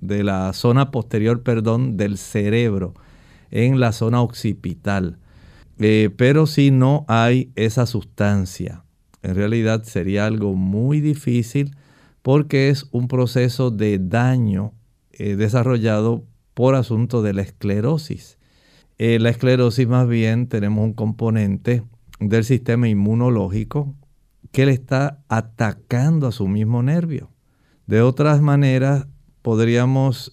de 0.00 0.22
la 0.22 0.52
zona 0.52 0.92
posterior, 0.92 1.42
perdón, 1.42 1.96
del 1.96 2.16
cerebro, 2.18 2.94
en 3.50 3.80
la 3.80 3.90
zona 3.90 4.22
occipital. 4.22 5.18
Eh, 5.80 6.08
pero 6.16 6.46
si 6.46 6.70
no 6.70 7.04
hay 7.08 7.50
esa 7.56 7.86
sustancia, 7.86 8.84
en 9.24 9.34
realidad 9.34 9.82
sería 9.82 10.24
algo 10.26 10.54
muy 10.54 11.00
difícil 11.00 11.74
porque 12.22 12.68
es 12.68 12.86
un 12.92 13.08
proceso 13.08 13.72
de 13.72 13.98
daño 13.98 14.72
eh, 15.10 15.34
desarrollado 15.34 16.29
por 16.54 16.74
asunto 16.74 17.22
de 17.22 17.34
la 17.34 17.42
esclerosis. 17.42 18.38
Eh, 18.98 19.18
la 19.18 19.30
esclerosis 19.30 19.88
más 19.88 20.08
bien 20.08 20.48
tenemos 20.48 20.84
un 20.84 20.92
componente 20.92 21.82
del 22.18 22.44
sistema 22.44 22.88
inmunológico 22.88 23.94
que 24.52 24.66
le 24.66 24.72
está 24.72 25.22
atacando 25.28 26.26
a 26.26 26.32
su 26.32 26.48
mismo 26.48 26.82
nervio. 26.82 27.30
De 27.86 28.02
otras 28.02 28.40
maneras, 28.40 29.06
podríamos 29.42 30.32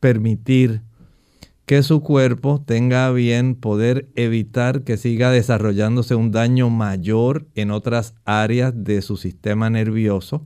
permitir 0.00 0.82
que 1.70 1.84
su 1.84 2.02
cuerpo 2.02 2.60
tenga 2.66 3.12
bien 3.12 3.54
poder 3.54 4.08
evitar 4.16 4.82
que 4.82 4.96
siga 4.96 5.30
desarrollándose 5.30 6.16
un 6.16 6.32
daño 6.32 6.68
mayor 6.68 7.46
en 7.54 7.70
otras 7.70 8.16
áreas 8.24 8.72
de 8.74 9.02
su 9.02 9.16
sistema 9.16 9.70
nervioso. 9.70 10.44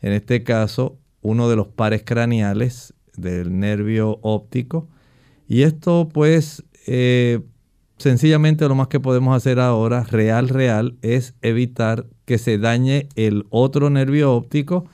En 0.00 0.12
este 0.12 0.44
caso, 0.44 0.96
uno 1.22 1.48
de 1.48 1.56
los 1.56 1.66
pares 1.66 2.04
craneales 2.04 2.94
del 3.16 3.58
nervio 3.58 4.18
óptico. 4.22 4.88
Y 5.48 5.62
esto 5.62 6.08
pues 6.12 6.64
eh, 6.86 7.40
sencillamente 7.98 8.66
lo 8.68 8.74
más 8.74 8.88
que 8.88 9.00
podemos 9.00 9.36
hacer 9.36 9.60
ahora, 9.60 10.04
real, 10.04 10.48
real, 10.48 10.96
es 11.02 11.34
evitar 11.42 12.06
que 12.24 12.38
se 12.38 12.58
dañe 12.58 13.08
el 13.16 13.46
otro 13.50 13.90
nervio 13.90 14.32
óptico 14.32 14.86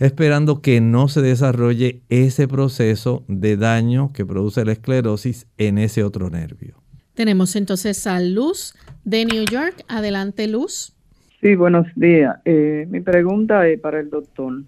esperando 0.00 0.62
que 0.62 0.80
no 0.80 1.08
se 1.08 1.20
desarrolle 1.20 2.00
ese 2.08 2.48
proceso 2.48 3.22
de 3.28 3.56
daño 3.56 4.12
que 4.12 4.24
produce 4.24 4.64
la 4.64 4.72
esclerosis 4.72 5.46
en 5.58 5.76
ese 5.78 6.02
otro 6.02 6.30
nervio. 6.30 6.76
Tenemos 7.14 7.54
entonces 7.54 8.06
a 8.06 8.18
Luz 8.18 8.74
de 9.04 9.26
New 9.26 9.44
York. 9.44 9.84
Adelante, 9.88 10.48
Luz. 10.48 10.94
Sí, 11.40 11.54
buenos 11.54 11.86
días. 11.96 12.36
Eh, 12.46 12.86
mi 12.90 13.00
pregunta 13.00 13.68
es 13.68 13.78
para 13.78 14.00
el 14.00 14.08
doctor. 14.08 14.62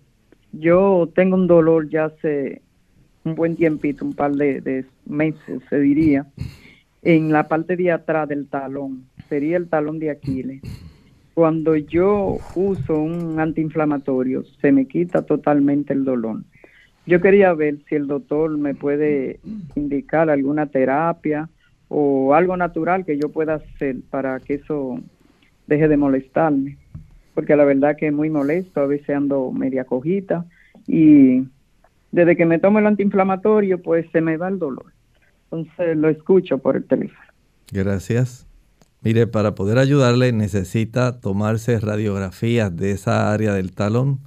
Yo 0.52 1.11
tengo 1.14 1.37
un 1.37 1.46
dolor 1.46 1.88
ya 1.88 2.07
hace 2.07 2.61
un 3.24 3.35
buen 3.35 3.56
tiempito, 3.56 4.04
un 4.04 4.14
par 4.14 4.32
de, 4.32 4.85
meses, 5.06 5.62
se 5.68 5.80
diría, 5.80 6.26
en 7.02 7.32
la 7.32 7.48
parte 7.48 7.76
de 7.76 7.92
atrás 7.92 8.28
del 8.28 8.48
talón. 8.48 9.04
Sería 9.28 9.56
el 9.56 9.68
talón 9.68 9.98
de 9.98 10.11
Aquiles 10.11 10.62
cuando 11.35 11.76
yo 11.76 12.38
uso 12.54 13.00
un 13.00 13.40
antiinflamatorio, 13.40 14.44
se 14.61 14.72
me 14.72 14.87
quita 14.87 15.22
totalmente 15.22 15.92
el 15.92 16.04
dolor. 16.04 16.42
Yo 17.06 17.20
quería 17.20 17.52
ver 17.54 17.78
si 17.88 17.94
el 17.94 18.06
doctor 18.06 18.56
me 18.56 18.74
puede 18.74 19.40
indicar 19.74 20.30
alguna 20.30 20.66
terapia 20.66 21.48
o 21.88 22.35
algo 22.35 22.56
natural 22.56 23.04
que 23.04 23.18
yo 23.18 23.30
pueda 23.30 23.54
hacer 23.54 23.96
para 24.11 24.38
que 24.40 24.54
eso 24.54 25.00
deje 25.66 25.88
de 25.88 25.96
molestarme. 25.96 26.76
Porque 27.35 27.56
la 27.56 27.64
verdad 27.64 27.96
que 27.96 28.08
es 28.08 28.12
muy 28.12 28.30
molesto, 28.30 28.80
a 28.80 28.87
veces 28.87 29.16
ando 29.16 29.50
media 29.52 29.85
cojita 29.85 30.44
y 30.87 31.44
desde 32.12 32.37
que 32.37 32.46
me 32.46 32.59
tomo 32.59 32.79
el 32.79 32.87
antiinflamatorio 32.87 33.83
pues 33.83 34.07
se 34.12 34.20
me 34.20 34.37
va 34.37 34.48
el 34.48 34.59
dolor. 34.59 34.92
Entonces 35.44 35.96
lo 35.96 36.09
escucho 36.09 36.59
por 36.59 36.77
el 36.77 36.85
teléfono. 36.85 37.27
Gracias. 37.72 38.46
Mire, 39.01 39.27
para 39.27 39.55
poder 39.55 39.79
ayudarle 39.79 40.33
necesita 40.33 41.20
tomarse 41.20 41.81
radiografías 41.81 42.75
de 42.77 42.92
esa 42.92 43.33
área 43.33 43.53
del 43.53 43.72
talón. 43.72 44.20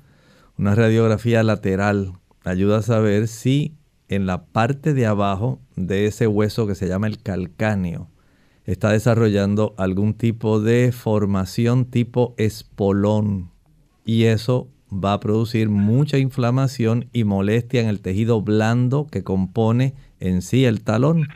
Una 0.58 0.76
radiografía 0.76 1.43
lateral 1.43 2.13
ayuda 2.43 2.80
a 2.80 2.82
saber 2.82 3.28
si 3.28 3.76
en 4.10 4.26
la 4.26 4.45
parte 4.45 4.93
de 4.93 5.06
abajo 5.06 5.60
de 5.76 6.06
ese 6.06 6.28
hueso 6.28 6.67
que 6.67 6.76
se 6.76 6.88
llama 6.88 7.08
el 7.08 7.21
calcáneo 7.21 8.10
está 8.65 8.91
desarrollando 8.91 9.76
algún 9.78 10.13
tipo 10.13 10.60
de 10.60 10.91
formación 10.91 11.86
tipo 11.86 12.34
espolón. 12.38 13.52
Y 14.06 14.26
eso 14.26 14.69
va 15.03 15.13
a 15.13 15.19
producir 15.19 15.69
mucha 15.69 16.17
inflamación 16.17 17.10
y 17.13 17.23
molestia 17.23 17.81
en 17.81 17.88
el 17.88 18.01
tejido 18.01 18.41
blando 18.41 19.08
que 19.08 19.23
compone 19.23 19.93
en 20.19 20.41
sí 20.41 20.65
el 20.65 20.81
talón. 20.81 21.27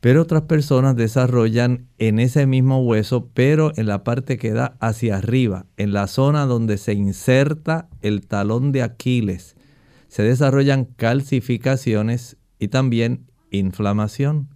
Pero 0.00 0.22
otras 0.22 0.42
personas 0.42 0.96
desarrollan 0.96 1.86
en 1.98 2.18
ese 2.18 2.46
mismo 2.46 2.84
hueso, 2.84 3.30
pero 3.32 3.72
en 3.76 3.86
la 3.86 4.04
parte 4.04 4.36
que 4.36 4.52
da 4.52 4.76
hacia 4.78 5.16
arriba, 5.16 5.64
en 5.78 5.92
la 5.94 6.08
zona 6.08 6.44
donde 6.44 6.76
se 6.76 6.92
inserta 6.92 7.88
el 8.02 8.26
talón 8.26 8.70
de 8.70 8.82
Aquiles, 8.82 9.56
se 10.08 10.22
desarrollan 10.22 10.84
calcificaciones 10.84 12.36
y 12.58 12.68
también 12.68 13.26
inflamación. 13.50 14.48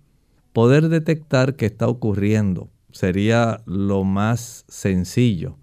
Poder 0.52 0.88
detectar 0.88 1.56
qué 1.56 1.66
está 1.66 1.88
ocurriendo 1.88 2.68
sería 2.92 3.62
lo 3.64 4.04
más 4.04 4.64
sencillo. 4.68 5.56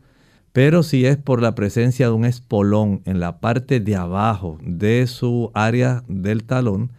Pero 0.55 0.83
si 0.83 1.05
es 1.05 1.17
por 1.17 1.41
la 1.41 1.53
presencia 1.53 2.05
de 2.05 2.13
un 2.13 2.23
espolón 2.23 3.01
en 3.03 3.19
la 3.19 3.41
parte 3.41 3.81
de 3.81 3.97
abajo 3.97 4.57
de 4.63 5.05
su 5.05 5.51
área 5.53 6.05
del 6.07 6.45
talón, 6.45 6.93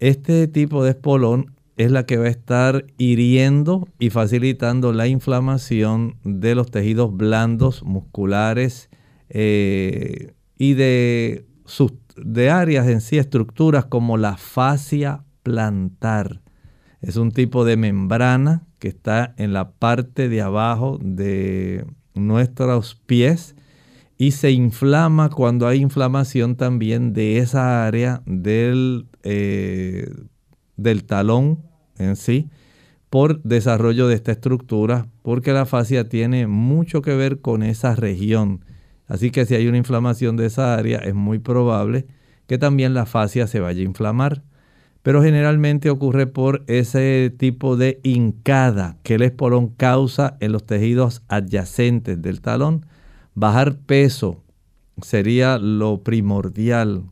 este 0.00 0.46
tipo 0.48 0.84
de 0.84 0.90
espolón 0.90 1.54
es 1.78 1.90
la 1.90 2.04
que 2.04 2.18
va 2.18 2.26
a 2.26 2.28
estar 2.28 2.84
hiriendo 2.98 3.88
y 3.98 4.10
facilitando 4.10 4.92
la 4.92 5.06
inflamación 5.06 6.16
de 6.24 6.54
los 6.54 6.70
tejidos 6.70 7.16
blandos, 7.16 7.84
musculares 7.84 8.90
eh, 9.30 10.34
y 10.58 10.74
de, 10.74 11.46
de 12.16 12.50
áreas 12.50 12.86
en 12.86 13.00
sí, 13.00 13.16
estructuras 13.16 13.86
como 13.86 14.18
la 14.18 14.36
fascia 14.36 15.24
plantar. 15.42 16.42
Es 17.00 17.16
un 17.16 17.32
tipo 17.32 17.64
de 17.64 17.78
membrana 17.78 18.66
que 18.78 18.88
está 18.88 19.32
en 19.38 19.54
la 19.54 19.70
parte 19.70 20.28
de 20.28 20.42
abajo 20.42 20.98
de 21.00 21.86
nuestros 22.14 22.94
pies 23.06 23.54
y 24.18 24.32
se 24.32 24.50
inflama 24.50 25.30
cuando 25.30 25.66
hay 25.66 25.80
inflamación 25.80 26.56
también 26.56 27.12
de 27.12 27.38
esa 27.38 27.86
área 27.86 28.22
del, 28.26 29.06
eh, 29.22 30.12
del 30.76 31.04
talón 31.04 31.60
en 31.98 32.16
sí 32.16 32.50
por 33.10 33.42
desarrollo 33.42 34.06
de 34.06 34.14
esta 34.14 34.32
estructura, 34.32 35.08
porque 35.22 35.52
la 35.52 35.66
fascia 35.66 36.08
tiene 36.08 36.46
mucho 36.46 37.02
que 37.02 37.14
ver 37.16 37.40
con 37.40 37.64
esa 37.64 37.96
región. 37.96 38.64
Así 39.08 39.32
que 39.32 39.44
si 39.44 39.56
hay 39.56 39.66
una 39.66 39.78
inflamación 39.78 40.36
de 40.36 40.46
esa 40.46 40.74
área, 40.74 40.98
es 40.98 41.14
muy 41.14 41.40
probable 41.40 42.06
que 42.46 42.56
también 42.56 42.94
la 42.94 43.06
fascia 43.06 43.48
se 43.48 43.58
vaya 43.58 43.80
a 43.80 43.84
inflamar. 43.84 44.44
Pero 45.02 45.22
generalmente 45.22 45.88
ocurre 45.88 46.26
por 46.26 46.62
ese 46.66 47.34
tipo 47.36 47.76
de 47.76 48.00
hincada 48.02 48.98
que 49.02 49.14
el 49.14 49.22
espolón 49.22 49.68
causa 49.68 50.36
en 50.40 50.52
los 50.52 50.66
tejidos 50.66 51.22
adyacentes 51.28 52.20
del 52.20 52.40
talón. 52.42 52.84
Bajar 53.34 53.76
peso 53.78 54.42
sería 55.00 55.58
lo 55.58 56.02
primordial. 56.02 57.04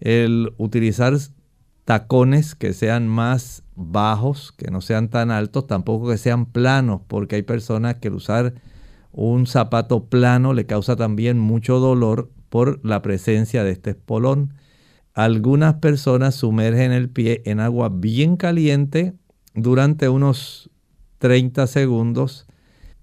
El 0.00 0.52
utilizar 0.58 1.14
tacones 1.84 2.54
que 2.54 2.72
sean 2.74 3.08
más 3.08 3.62
bajos, 3.74 4.52
que 4.52 4.70
no 4.70 4.80
sean 4.80 5.08
tan 5.08 5.30
altos, 5.30 5.66
tampoco 5.66 6.10
que 6.10 6.18
sean 6.18 6.46
planos, 6.46 7.00
porque 7.08 7.36
hay 7.36 7.42
personas 7.42 7.96
que 7.96 8.08
el 8.08 8.14
usar 8.14 8.54
un 9.12 9.46
zapato 9.46 10.04
plano 10.06 10.54
le 10.54 10.66
causa 10.66 10.96
también 10.96 11.38
mucho 11.38 11.78
dolor 11.78 12.30
por 12.48 12.84
la 12.84 13.02
presencia 13.02 13.64
de 13.64 13.72
este 13.72 13.90
espolón. 13.90 14.54
Algunas 15.14 15.74
personas 15.74 16.34
sumergen 16.34 16.92
el 16.92 17.10
pie 17.10 17.42
en 17.44 17.60
agua 17.60 17.90
bien 17.92 18.36
caliente 18.36 19.12
durante 19.54 20.08
unos 20.08 20.70
30 21.18 21.66
segundos 21.66 22.46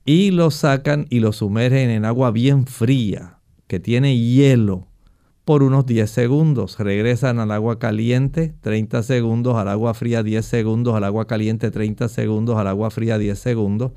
y 0.06 0.32
lo 0.32 0.50
sacan 0.50 1.06
y 1.12 1.20
lo 1.20 1.34
sumergen 1.34 1.92
en 1.92 2.06
agua 2.06 2.32
bien 2.32 2.66
fría, 2.66 3.38
que 3.68 3.80
tiene 3.80 4.18
hielo 4.18 4.88
por 5.46 5.62
unos 5.62 5.86
10 5.86 6.10
segundos. 6.10 6.80
Regresan 6.80 7.40
al 7.40 7.52
agua 7.52 7.78
caliente 7.78 8.56
30 8.62 9.04
segundos, 9.04 9.56
al 9.56 9.68
agua 9.68 9.94
fría 9.94 10.24
10 10.24 10.44
segundos, 10.44 10.96
al 10.96 11.04
agua 11.04 11.28
caliente 11.28 11.70
30 11.70 12.10
segundos, 12.10 12.58
al 12.58 12.68
agua 12.68 12.90
fría 12.90 13.20
10 13.20 13.38
segundos. 13.38 13.92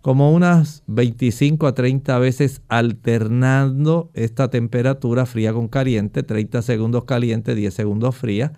Como 0.00 0.32
unas 0.32 0.84
25 0.86 1.66
a 1.66 1.74
30 1.74 2.18
veces 2.18 2.62
alternando 2.68 4.10
esta 4.14 4.48
temperatura 4.48 5.26
fría 5.26 5.52
con 5.52 5.68
caliente, 5.68 6.22
30 6.22 6.62
segundos 6.62 7.04
caliente, 7.04 7.54
10 7.54 7.74
segundos 7.74 8.16
fría. 8.16 8.52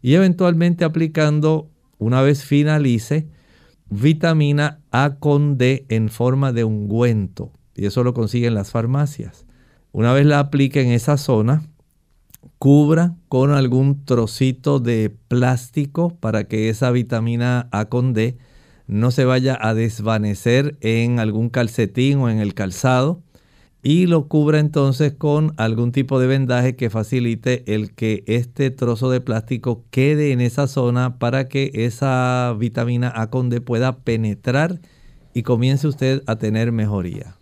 Y 0.00 0.14
eventualmente 0.14 0.84
aplicando, 0.84 1.70
una 1.98 2.22
vez 2.22 2.44
finalice, 2.44 3.26
vitamina 3.90 4.80
A 4.92 5.16
con 5.18 5.58
D 5.58 5.86
en 5.88 6.08
forma 6.08 6.52
de 6.52 6.64
ungüento. 6.64 7.52
Y 7.74 7.86
eso 7.86 8.04
lo 8.04 8.14
consiguen 8.14 8.54
las 8.54 8.70
farmacias. 8.70 9.44
Una 9.92 10.12
vez 10.12 10.26
la 10.26 10.38
aplique 10.38 10.82
en 10.82 10.92
esa 10.92 11.16
zona, 11.16 11.62
cubra 12.58 13.16
con 13.28 13.50
algún 13.50 14.04
trocito 14.04 14.78
de 14.78 15.10
plástico 15.28 16.16
para 16.20 16.44
que 16.44 16.68
esa 16.68 16.90
vitamina 16.90 17.68
A 17.72 17.86
con 17.86 18.12
D 18.12 18.38
no 18.86 19.10
se 19.10 19.24
vaya 19.24 19.58
a 19.60 19.74
desvanecer 19.74 20.76
en 20.80 21.18
algún 21.18 21.48
calcetín 21.48 22.18
o 22.18 22.30
en 22.30 22.38
el 22.38 22.54
calzado 22.54 23.22
y 23.82 24.06
lo 24.06 24.26
cubra 24.26 24.58
entonces 24.58 25.12
con 25.12 25.52
algún 25.58 25.92
tipo 25.92 26.18
de 26.18 26.26
vendaje 26.26 26.74
que 26.74 26.90
facilite 26.90 27.62
el 27.72 27.94
que 27.94 28.24
este 28.26 28.70
trozo 28.70 29.10
de 29.10 29.20
plástico 29.20 29.84
quede 29.90 30.32
en 30.32 30.40
esa 30.40 30.66
zona 30.66 31.18
para 31.18 31.48
que 31.48 31.70
esa 31.72 32.52
vitamina 32.58 33.12
A 33.14 33.30
con 33.30 33.48
D 33.48 33.60
pueda 33.60 33.98
penetrar 33.98 34.80
y 35.34 35.42
comience 35.42 35.86
usted 35.86 36.22
a 36.26 36.36
tener 36.36 36.72
mejoría. 36.72 37.36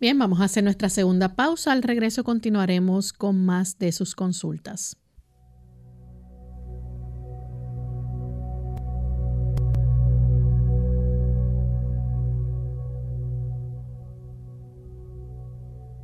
Bien, 0.00 0.18
vamos 0.18 0.40
a 0.40 0.44
hacer 0.44 0.64
nuestra 0.64 0.88
segunda 0.88 1.36
pausa. 1.36 1.72
Al 1.72 1.82
regreso 1.82 2.24
continuaremos 2.24 3.12
con 3.12 3.44
más 3.44 3.78
de 3.78 3.92
sus 3.92 4.14
consultas. 4.14 4.96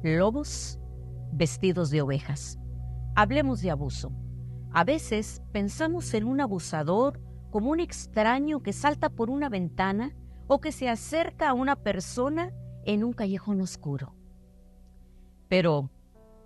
Lobos 0.05 0.79
vestidos 1.33 1.91
de 1.91 2.03
ovejas. 2.03 2.59
Hablemos 3.17 3.63
de 3.63 3.71
abuso. 3.71 4.13
A 4.73 4.85
veces 4.85 5.43
pensamos 5.53 6.13
en 6.15 6.25
un 6.25 6.41
abusador 6.41 7.21
como 7.51 7.71
un 7.71 7.81
extraño 7.81 8.63
que 8.63 8.73
salta 8.73 9.09
por 9.09 9.31
una 9.31 9.49
ventana 9.49 10.15
o 10.47 10.61
que 10.61 10.73
se 10.73 10.89
acerca 10.89 11.49
a 11.49 11.55
una 11.55 11.77
persona 11.77 12.53
en 12.85 13.05
un 13.05 13.13
callejón 13.13 13.61
oscuro. 13.61 14.15
Pero 15.49 15.91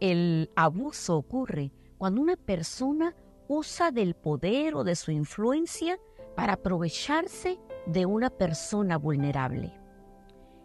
el 0.01 0.51
abuso 0.55 1.17
ocurre 1.17 1.73
cuando 1.97 2.21
una 2.21 2.37
persona 2.37 3.17
usa 3.49 3.91
del 3.91 4.15
poder 4.15 4.75
o 4.75 4.85
de 4.85 4.95
su 4.95 5.11
influencia 5.11 5.99
para 6.37 6.55
aprovecharse 6.55 7.59
de 7.87 8.07
una 8.07 8.31
persona 8.31 8.99
vulnerable. 8.99 9.78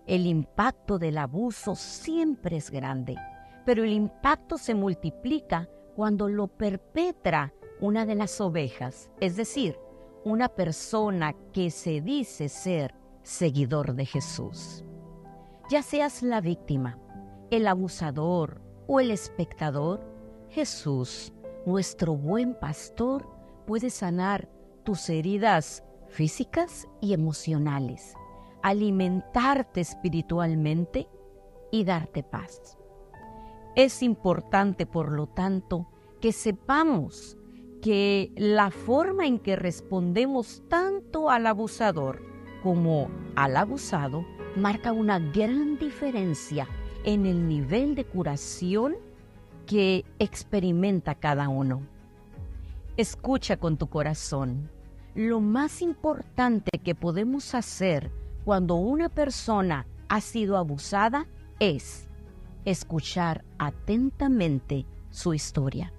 El 0.06 0.26
impacto 0.26 1.00
del 1.00 1.18
abuso 1.18 1.76
siempre 1.76 2.58
es 2.58 2.70
grande, 2.70 3.16
pero 3.66 3.86
el 3.86 3.94
impacto 3.94 4.58
se 4.58 4.76
multiplica 4.76 5.70
cuando 5.96 6.28
lo 6.28 6.48
perpetra 6.48 7.54
una 7.80 8.06
de 8.06 8.16
las 8.16 8.42
ovejas, 8.42 9.10
es 9.22 9.38
decir, 9.38 9.80
una 10.26 10.50
persona 10.50 11.34
que 11.54 11.72
se 11.72 12.02
dice 12.02 12.50
ser 12.50 12.94
seguidor 13.22 13.94
de 13.94 14.06
Jesús. 14.06 14.84
Ya 15.70 15.82
seas 15.82 16.22
la 16.22 16.42
víctima, 16.42 17.00
el 17.50 17.66
abusador 17.66 18.62
o 18.88 19.00
el 19.00 19.10
espectador, 19.10 20.06
Jesús, 20.50 21.32
nuestro 21.66 22.18
buen 22.18 22.56
pastor, 22.56 23.26
puede 23.66 23.90
sanar 23.90 24.50
tus 24.84 25.10
heridas 25.10 25.82
físicas 26.10 26.90
y 27.00 27.14
emocionales 27.14 28.18
alimentarte 28.64 29.82
espiritualmente 29.82 31.08
y 31.72 31.84
darte 31.84 32.24
paz. 32.24 32.78
Es 33.76 34.02
importante, 34.02 34.86
por 34.86 35.12
lo 35.12 35.28
tanto, 35.28 35.88
que 36.22 36.32
sepamos 36.32 37.38
que 37.82 38.32
la 38.38 38.72
forma 38.72 39.28
en 39.28 39.40
que 39.40 39.58
respondemos 39.58 40.64
tanto 40.70 41.30
al 41.30 41.46
abusador 41.48 42.22
como 42.64 43.10
al 43.36 43.58
abusado 43.58 44.26
marca 44.56 44.94
una 44.94 45.20
gran 45.20 45.78
diferencia 45.78 46.68
en 47.04 47.26
el 47.26 47.48
nivel 47.50 47.96
de 47.96 48.06
curación 48.06 48.96
que 49.66 50.06
experimenta 50.20 51.16
cada 51.16 51.50
uno. 51.50 51.82
Escucha 52.96 53.58
con 53.58 53.76
tu 53.76 53.88
corazón. 53.88 54.70
Lo 55.16 55.42
más 55.42 55.82
importante 55.82 56.72
que 56.84 56.96
podemos 56.96 57.54
hacer 57.56 58.12
cuando 58.44 58.76
una 58.76 59.10
persona 59.10 59.88
ha 60.10 60.22
sido 60.22 60.58
abusada 60.58 61.28
es 61.60 62.08
escuchar 62.66 63.44
atentamente 63.58 64.86
su 65.10 65.34
historia. 65.34 65.94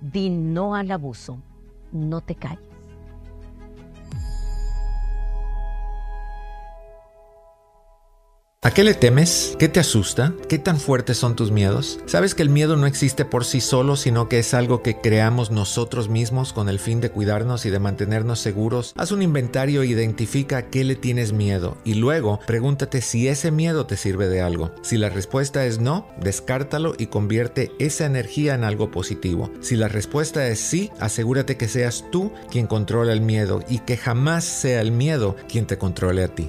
Di 0.00 0.30
no 0.30 0.74
al 0.74 0.90
abuso, 0.90 1.38
no 1.92 2.20
te 2.20 2.34
calles. 2.34 2.71
¿A 8.64 8.70
qué 8.70 8.84
le 8.84 8.94
temes? 8.94 9.56
¿Qué 9.58 9.68
te 9.68 9.80
asusta? 9.80 10.34
¿Qué 10.48 10.56
tan 10.56 10.78
fuertes 10.78 11.18
son 11.18 11.34
tus 11.34 11.50
miedos? 11.50 11.98
Sabes 12.06 12.36
que 12.36 12.42
el 12.42 12.48
miedo 12.48 12.76
no 12.76 12.86
existe 12.86 13.24
por 13.24 13.44
sí 13.44 13.60
solo, 13.60 13.96
sino 13.96 14.28
que 14.28 14.38
es 14.38 14.54
algo 14.54 14.84
que 14.84 15.00
creamos 15.00 15.50
nosotros 15.50 16.08
mismos 16.08 16.52
con 16.52 16.68
el 16.68 16.78
fin 16.78 17.00
de 17.00 17.10
cuidarnos 17.10 17.66
y 17.66 17.70
de 17.70 17.80
mantenernos 17.80 18.38
seguros. 18.38 18.92
Haz 18.96 19.10
un 19.10 19.20
inventario 19.20 19.82
e 19.82 19.88
identifica 19.88 20.58
a 20.58 20.70
qué 20.70 20.84
le 20.84 20.94
tienes 20.94 21.32
miedo 21.32 21.76
y 21.82 21.94
luego 21.94 22.38
pregúntate 22.46 23.00
si 23.00 23.26
ese 23.26 23.50
miedo 23.50 23.86
te 23.86 23.96
sirve 23.96 24.28
de 24.28 24.42
algo. 24.42 24.72
Si 24.82 24.96
la 24.96 25.08
respuesta 25.08 25.66
es 25.66 25.80
no, 25.80 26.06
descártalo 26.20 26.94
y 26.96 27.06
convierte 27.06 27.72
esa 27.80 28.06
energía 28.06 28.54
en 28.54 28.62
algo 28.62 28.92
positivo. 28.92 29.50
Si 29.60 29.74
la 29.74 29.88
respuesta 29.88 30.46
es 30.46 30.60
sí, 30.60 30.92
asegúrate 31.00 31.56
que 31.56 31.66
seas 31.66 32.04
tú 32.12 32.30
quien 32.48 32.68
controla 32.68 33.12
el 33.12 33.22
miedo 33.22 33.64
y 33.68 33.80
que 33.80 33.96
jamás 33.96 34.44
sea 34.44 34.80
el 34.82 34.92
miedo 34.92 35.34
quien 35.48 35.66
te 35.66 35.78
controle 35.78 36.22
a 36.22 36.28
ti. 36.28 36.48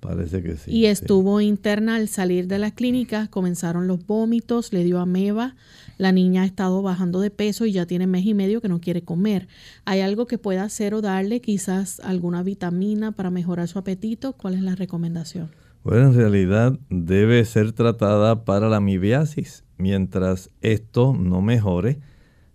Parece 0.02 0.44
que 0.44 0.58
sí. 0.58 0.70
Y 0.70 0.86
estuvo 0.88 1.40
interna 1.40 1.96
al 1.96 2.10
salir 2.10 2.48
de 2.48 2.60
la 2.60 2.72
clínica, 2.72 3.28
comenzaron 3.28 3.88
los 3.88 4.06
vómitos, 4.06 4.74
le 4.74 4.84
dio 4.84 5.00
ameba, 5.00 5.56
la 5.98 6.12
niña 6.12 6.42
ha 6.42 6.46
estado 6.46 6.82
bajando 6.82 7.22
de 7.22 7.32
peso 7.32 7.66
y 7.66 7.72
ya 7.72 7.86
tiene 7.86 8.06
mes 8.06 8.26
y 8.26 8.34
medio 8.34 8.60
que 8.60 8.68
no 8.68 8.82
quiere 8.82 9.04
comer. 9.04 9.48
¿Hay 9.86 10.02
algo 10.02 10.28
que 10.28 10.38
pueda 10.38 10.64
hacer 10.64 10.94
o 10.94 11.02
darle 11.02 11.40
quizás 11.40 12.02
alguna 12.02 12.44
vitamina 12.44 13.14
para 13.14 13.32
mejorar 13.32 13.70
su 13.70 13.80
apetito? 13.80 14.34
¿Cuál 14.34 14.56
es 14.56 14.62
la 14.62 14.76
recomendación? 14.76 15.52
Bueno, 15.84 16.08
en 16.08 16.14
realidad 16.16 16.78
debe 16.90 17.44
ser 17.46 17.72
tratada 17.72 18.44
para 18.44 18.70
la 18.70 18.78
amibiasis. 18.78 19.64
Mientras 19.78 20.52
esto 20.62 21.14
no 21.18 21.42
mejore, 21.42 22.00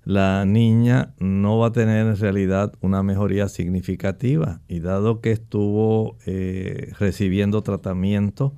la 0.05 0.45
niña 0.45 1.15
no 1.19 1.59
va 1.59 1.69
a 1.69 1.73
tener 1.73 2.07
en 2.07 2.17
realidad 2.17 2.75
una 2.81 3.03
mejoría 3.03 3.49
significativa. 3.49 4.61
Y 4.69 4.81
dado 4.81 5.21
que 5.21 5.33
estuvo 5.33 6.19
eh, 6.27 6.93
recibiendo 6.99 7.63
tratamiento 7.63 8.55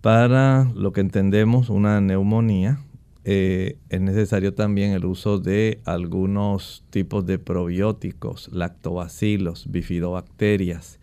para 0.00 0.64
lo 0.74 0.92
que 0.92 1.02
entendemos 1.02 1.70
una 1.70 2.00
neumonía, 2.00 2.80
eh, 3.24 3.78
es 3.90 4.00
necesario 4.00 4.54
también 4.54 4.92
el 4.92 5.04
uso 5.04 5.38
de 5.38 5.80
algunos 5.84 6.84
tipos 6.90 7.26
de 7.26 7.38
probióticos, 7.38 8.48
lactobacilos, 8.52 9.70
bifidobacterias, 9.70 10.99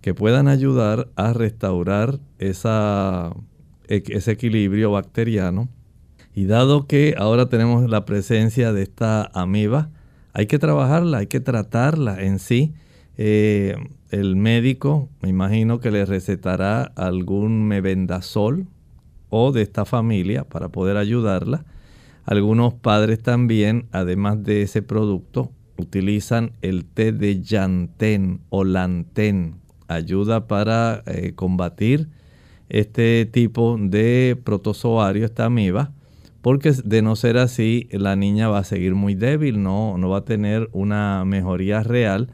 que 0.00 0.14
puedan 0.14 0.48
ayudar 0.48 1.08
a 1.16 1.32
restaurar 1.32 2.20
e, 2.38 2.52
ese 3.88 4.30
equilibrio 4.30 4.92
bacteriano 4.92 5.68
y 6.34 6.44
dado 6.46 6.86
que 6.86 7.14
ahora 7.18 7.48
tenemos 7.48 7.88
la 7.90 8.04
presencia 8.04 8.72
de 8.72 8.82
esta 8.82 9.30
ameba, 9.34 9.90
hay 10.32 10.46
que 10.46 10.58
trabajarla, 10.58 11.18
hay 11.18 11.26
que 11.26 11.40
tratarla 11.40 12.22
en 12.22 12.38
sí. 12.38 12.72
Eh, 13.16 13.74
el 14.10 14.36
médico, 14.36 15.08
me 15.20 15.28
imagino 15.28 15.80
que 15.80 15.90
le 15.90 16.04
recetará 16.04 16.82
algún 16.82 17.66
mebendazol 17.66 18.66
o 19.28 19.52
de 19.52 19.62
esta 19.62 19.84
familia 19.84 20.44
para 20.44 20.68
poder 20.68 20.96
ayudarla. 20.96 21.64
Algunos 22.24 22.74
padres 22.74 23.22
también, 23.22 23.86
además 23.92 24.42
de 24.42 24.62
ese 24.62 24.82
producto, 24.82 25.50
utilizan 25.76 26.52
el 26.62 26.84
té 26.84 27.12
de 27.12 27.42
llantén 27.42 28.40
o 28.50 28.64
lantén. 28.64 29.59
Ayuda 29.90 30.46
para 30.46 31.02
eh, 31.06 31.32
combatir 31.34 32.08
este 32.68 33.26
tipo 33.26 33.76
de 33.78 34.38
protozoario, 34.44 35.24
esta 35.24 35.46
ameba 35.46 35.92
porque 36.42 36.72
de 36.72 37.02
no 37.02 37.16
ser 37.16 37.36
así, 37.36 37.88
la 37.90 38.16
niña 38.16 38.48
va 38.48 38.58
a 38.58 38.64
seguir 38.64 38.94
muy 38.94 39.14
débil, 39.14 39.62
no, 39.62 39.98
no 39.98 40.08
va 40.08 40.18
a 40.18 40.24
tener 40.24 40.70
una 40.72 41.24
mejoría 41.24 41.82
real. 41.82 42.30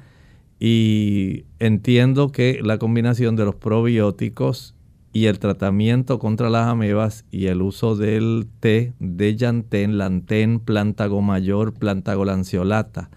Y 0.59 1.45
entiendo 1.59 2.31
que 2.31 2.61
la 2.63 2.79
combinación 2.79 3.37
de 3.37 3.45
los 3.45 3.57
probióticos 3.57 4.75
y 5.13 5.27
el 5.27 5.39
tratamiento 5.39 6.19
contra 6.19 6.51
las 6.51 6.69
amebas 6.69 7.25
y 7.31 7.47
el 7.47 7.63
uso 7.63 7.97
del 7.97 8.47
té 8.61 8.93
de 9.01 9.37
llantén, 9.37 9.99
lantén, 9.99 10.61
plántago 10.61 11.21
mayor, 11.21 11.75
plántago 11.75 12.25
lanceolata, 12.25 13.11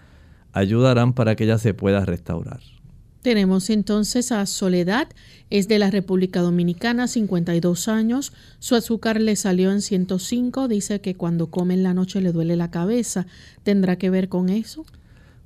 ayudarán 0.54 1.14
para 1.14 1.36
que 1.36 1.44
ella 1.44 1.60
se 1.60 1.74
pueda 1.74 2.04
restaurar. 2.04 2.62
Tenemos 3.22 3.70
entonces 3.70 4.32
a 4.32 4.46
Soledad, 4.46 5.10
es 5.50 5.68
de 5.68 5.78
la 5.78 5.92
República 5.92 6.40
Dominicana, 6.40 7.06
52 7.10 7.90
años, 7.90 8.32
su 8.60 8.76
azúcar 8.76 9.20
le 9.20 9.36
salió 9.36 9.74
en 9.74 9.82
105, 9.82 10.70
dice 10.70 11.02
que 11.02 11.16
cuando 11.16 11.48
come 11.48 11.74
en 11.74 11.84
la 11.84 11.94
noche 11.94 12.22
le 12.22 12.32
duele 12.32 12.56
la 12.56 12.72
cabeza. 12.72 13.28
¿Tendrá 13.64 13.98
que 13.98 14.10
ver 14.10 14.30
con 14.30 14.48
eso? 14.48 14.86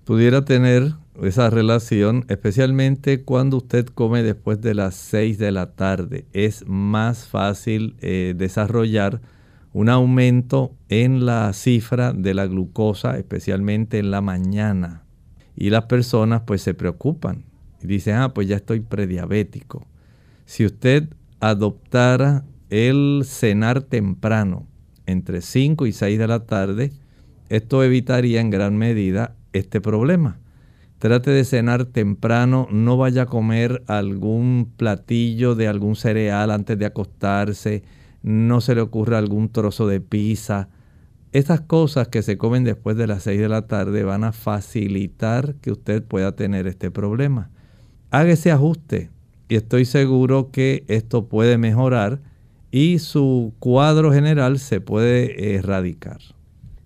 Pudiera 0.03 0.45
tener 0.45 0.93
esa 1.24 1.49
relación, 1.49 2.26
especialmente 2.28 3.24
cuando 3.24 3.57
usted 3.57 3.88
come 3.88 4.21
después 4.21 4.61
de 4.61 4.76
las 4.76 4.93
6 4.93 5.39
de 5.39 5.51
la 5.51 5.71
tarde. 5.71 6.26
Es 6.32 6.65
más 6.67 7.26
fácil 7.26 7.95
eh, 8.01 8.36
desarrollar 8.38 9.19
un 9.71 9.89
aumento 9.89 10.76
en 10.89 11.26
la 11.26 11.51
cifra 11.53 12.13
de 12.13 12.36
la 12.36 12.45
glucosa, 12.45 13.17
especialmente 13.17 13.97
en 13.97 14.11
la 14.11 14.21
mañana. 14.21 15.05
Y 15.55 15.71
las 15.71 15.86
personas 15.86 16.43
pues 16.45 16.61
se 16.61 16.76
preocupan 16.76 17.45
y 17.84 17.88
dice, 17.88 18.13
ah, 18.13 18.34
pues 18.34 18.47
ya 18.47 18.55
estoy 18.55 18.79
prediabético. 18.79 19.86
Si 20.45 20.65
usted 20.65 21.09
adoptara 21.41 22.45
el 22.69 23.23
cenar 23.25 23.81
temprano, 23.81 24.67
entre 25.05 25.41
5 25.41 25.86
y 25.86 25.91
6 25.91 26.17
de 26.17 26.27
la 26.27 26.45
tarde, 26.45 26.93
esto 27.49 27.84
evitaría 27.84 28.39
en 28.39 28.49
gran 28.49 28.77
medida 28.77 29.36
este 29.51 29.81
problema. 29.81 30.39
Trate 30.99 31.31
de 31.31 31.43
cenar 31.43 31.84
temprano, 31.84 32.67
no 32.71 32.95
vaya 32.95 33.23
a 33.23 33.25
comer 33.25 33.84
algún 33.88 34.71
platillo 34.77 35.53
de 35.53 35.67
algún 35.67 35.97
cereal 35.97 36.49
antes 36.51 36.79
de 36.79 36.86
acostarse, 36.86 37.84
no 38.21 38.61
se 38.61 38.75
le 38.75 38.81
ocurra 38.81 39.17
algún 39.17 39.49
trozo 39.49 39.88
de 39.88 39.99
pizza. 39.99 40.69
Estas 41.34 41.59
cosas 41.59 42.07
que 42.07 42.21
se 42.21 42.38
comen 42.38 42.63
después 42.63 42.95
de 42.95 43.07
las 43.07 43.23
6 43.23 43.41
de 43.41 43.49
la 43.49 43.67
tarde 43.67 44.03
van 44.05 44.23
a 44.23 44.31
facilitar 44.31 45.55
que 45.55 45.73
usted 45.73 46.01
pueda 46.01 46.38
tener 46.38 46.67
este 46.67 46.89
problema 46.89 47.49
haga 48.14 48.32
ese 48.32 48.51
ajuste 48.51 49.09
y 49.49 49.55
estoy 49.55 49.86
seguro 49.86 50.51
que 50.51 50.86
esto 50.88 51.26
puede 51.26 51.57
mejorar 51.57 52.22
y 52.70 52.99
su 52.99 53.53
cuadro 53.57 54.14
general 54.14 54.59
se 54.59 54.80
puede 54.80 55.55
erradicar. 55.55 56.20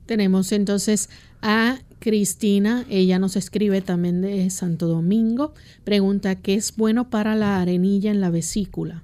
Tenemos 0.05 0.53
entonces 0.53 1.09
a 1.41 1.79
Cristina, 1.99 2.85
ella 2.89 3.19
nos 3.19 3.35
escribe 3.35 3.81
también 3.81 4.21
de 4.21 4.49
Santo 4.49 4.87
Domingo, 4.87 5.53
pregunta 5.83 6.35
qué 6.35 6.53
es 6.53 6.73
bueno 6.77 7.09
para 7.09 7.35
la 7.35 7.61
arenilla 7.61 8.09
en 8.09 8.21
la 8.21 8.29
vesícula. 8.29 9.03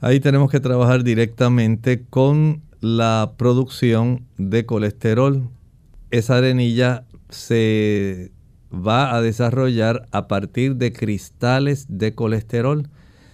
Ahí 0.00 0.18
tenemos 0.18 0.50
que 0.50 0.58
trabajar 0.58 1.04
directamente 1.04 2.02
con 2.10 2.62
la 2.80 3.34
producción 3.36 4.26
de 4.38 4.66
colesterol. 4.66 5.48
Esa 6.10 6.38
arenilla 6.38 7.04
se 7.28 8.32
va 8.72 9.14
a 9.14 9.20
desarrollar 9.20 10.08
a 10.12 10.28
partir 10.28 10.76
de 10.76 10.92
cristales 10.92 11.86
de 11.88 12.14
colesterol. 12.14 12.88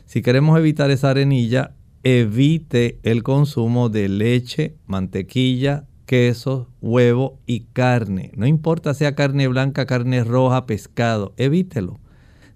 Si 0.07 0.23
queremos 0.23 0.59
evitar 0.59 0.91
esa 0.91 1.11
arenilla, 1.11 1.75
evite 2.03 2.99
el 3.03 3.23
consumo 3.23 3.89
de 3.89 4.09
leche, 4.09 4.77
mantequilla, 4.87 5.85
queso, 6.07 6.69
huevo 6.81 7.41
y 7.47 7.61
carne. 7.73 8.31
No 8.37 8.47
importa 8.47 8.95
sea 8.95 9.15
carne 9.15 9.49
blanca, 9.49 9.87
carne 9.87 10.25
roja, 10.25 10.67
pescado, 10.67 11.35
evítelo. 11.37 11.99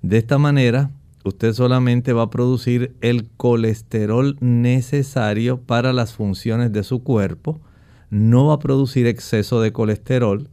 De 0.03 0.19
esta 0.19 0.39
manera, 0.39 0.91
usted 1.25 1.53
solamente 1.53 2.13
va 2.13 2.23
a 2.23 2.31
producir 2.31 2.95
el 3.01 3.29
colesterol 3.37 4.37
necesario 4.41 5.61
para 5.61 5.93
las 5.93 6.15
funciones 6.15 6.73
de 6.73 6.85
su 6.85 7.03
cuerpo. 7.03 7.61
No 8.09 8.47
va 8.47 8.55
a 8.55 8.59
producir 8.61 9.07
exceso 9.07 9.61
de 9.61 9.73
colesterol 9.73 10.49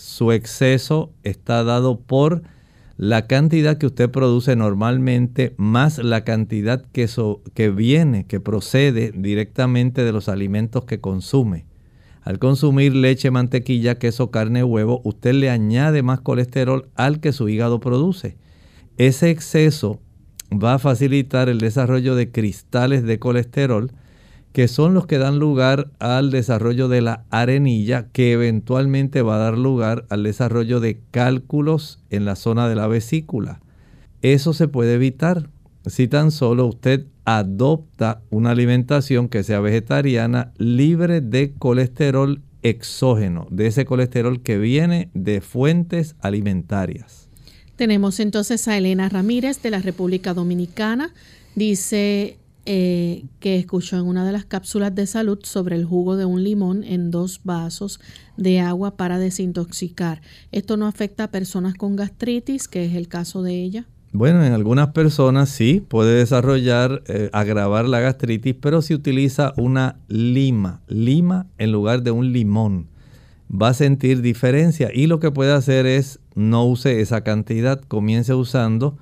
su 0.00 0.32
exceso 0.32 1.12
está 1.24 1.62
dado 1.62 2.00
por 2.00 2.42
la 2.96 3.26
cantidad 3.26 3.76
que 3.76 3.86
usted 3.86 4.10
produce 4.10 4.56
normalmente 4.56 5.54
más 5.58 5.98
la 5.98 6.24
cantidad 6.24 6.82
que, 6.92 7.08
que 7.54 7.70
viene, 7.70 8.26
que 8.26 8.40
procede 8.40 9.12
directamente 9.14 10.02
de 10.02 10.12
los 10.12 10.28
alimentos 10.28 10.84
que 10.84 11.00
consume. 11.00 11.66
Al 12.22 12.38
consumir 12.38 12.94
leche, 12.94 13.30
mantequilla, 13.30 13.98
queso, 13.98 14.30
carne, 14.30 14.64
huevo, 14.64 15.02
usted 15.04 15.34
le 15.34 15.50
añade 15.50 16.02
más 16.02 16.20
colesterol 16.20 16.88
al 16.94 17.20
que 17.20 17.32
su 17.32 17.48
hígado 17.48 17.80
produce. 17.80 18.36
Ese 18.96 19.30
exceso 19.30 20.00
va 20.50 20.74
a 20.74 20.78
facilitar 20.78 21.48
el 21.48 21.58
desarrollo 21.58 22.14
de 22.14 22.30
cristales 22.30 23.02
de 23.04 23.18
colesterol 23.18 23.92
que 24.52 24.68
son 24.68 24.94
los 24.94 25.06
que 25.06 25.18
dan 25.18 25.38
lugar 25.38 25.90
al 25.98 26.30
desarrollo 26.30 26.88
de 26.88 27.00
la 27.00 27.24
arenilla, 27.30 28.08
que 28.12 28.32
eventualmente 28.32 29.22
va 29.22 29.36
a 29.36 29.38
dar 29.38 29.58
lugar 29.58 30.06
al 30.08 30.24
desarrollo 30.24 30.80
de 30.80 31.00
cálculos 31.10 32.00
en 32.10 32.24
la 32.24 32.36
zona 32.36 32.68
de 32.68 32.74
la 32.74 32.88
vesícula. 32.88 33.60
Eso 34.22 34.52
se 34.52 34.68
puede 34.68 34.94
evitar 34.94 35.48
si 35.86 36.08
tan 36.08 36.30
solo 36.30 36.66
usted 36.66 37.06
adopta 37.24 38.22
una 38.30 38.50
alimentación 38.50 39.28
que 39.28 39.42
sea 39.42 39.60
vegetariana 39.60 40.52
libre 40.58 41.20
de 41.20 41.52
colesterol 41.58 42.42
exógeno, 42.62 43.46
de 43.50 43.68
ese 43.68 43.84
colesterol 43.84 44.42
que 44.42 44.58
viene 44.58 45.10
de 45.14 45.40
fuentes 45.40 46.16
alimentarias. 46.20 47.28
Tenemos 47.76 48.20
entonces 48.20 48.68
a 48.68 48.76
Elena 48.76 49.08
Ramírez 49.08 49.62
de 49.62 49.70
la 49.70 49.78
República 49.80 50.34
Dominicana. 50.34 51.14
Dice, 51.54 52.36
eh, 52.66 53.24
que 53.40 53.56
escuchó 53.56 53.96
en 53.96 54.06
una 54.06 54.24
de 54.24 54.32
las 54.32 54.44
cápsulas 54.44 54.94
de 54.94 55.06
salud 55.06 55.38
sobre 55.42 55.76
el 55.76 55.84
jugo 55.84 56.16
de 56.16 56.24
un 56.24 56.44
limón 56.44 56.84
en 56.84 57.10
dos 57.10 57.40
vasos 57.44 58.00
de 58.36 58.60
agua 58.60 58.96
para 58.96 59.18
desintoxicar. 59.18 60.20
¿Esto 60.52 60.76
no 60.76 60.86
afecta 60.86 61.24
a 61.24 61.30
personas 61.30 61.74
con 61.74 61.96
gastritis, 61.96 62.68
que 62.68 62.84
es 62.84 62.94
el 62.94 63.08
caso 63.08 63.42
de 63.42 63.62
ella? 63.62 63.86
Bueno, 64.12 64.44
en 64.44 64.52
algunas 64.52 64.88
personas 64.88 65.50
sí 65.50 65.80
puede 65.86 66.18
desarrollar, 66.18 67.02
eh, 67.06 67.30
agravar 67.32 67.86
la 67.86 68.00
gastritis, 68.00 68.56
pero 68.60 68.82
si 68.82 68.92
utiliza 68.92 69.52
una 69.56 69.96
lima, 70.08 70.80
lima 70.88 71.46
en 71.58 71.70
lugar 71.70 72.02
de 72.02 72.10
un 72.10 72.32
limón, 72.32 72.88
va 73.50 73.68
a 73.68 73.74
sentir 73.74 74.20
diferencia 74.20 74.90
y 74.92 75.06
lo 75.06 75.20
que 75.20 75.30
puede 75.30 75.52
hacer 75.52 75.86
es 75.86 76.18
no 76.34 76.66
use 76.66 77.00
esa 77.00 77.22
cantidad, 77.22 77.80
comience 77.80 78.34
usando 78.34 78.98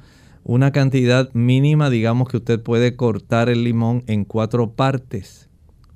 una 0.49 0.73
cantidad 0.73 1.31
mínima, 1.35 1.91
digamos 1.91 2.31
que 2.31 2.39
usted 2.39 2.59
puede 2.63 2.97
cortar 2.97 3.51
el 3.51 3.65
limón 3.65 4.03
en 4.07 4.25
cuatro 4.25 4.73
partes. 4.73 5.51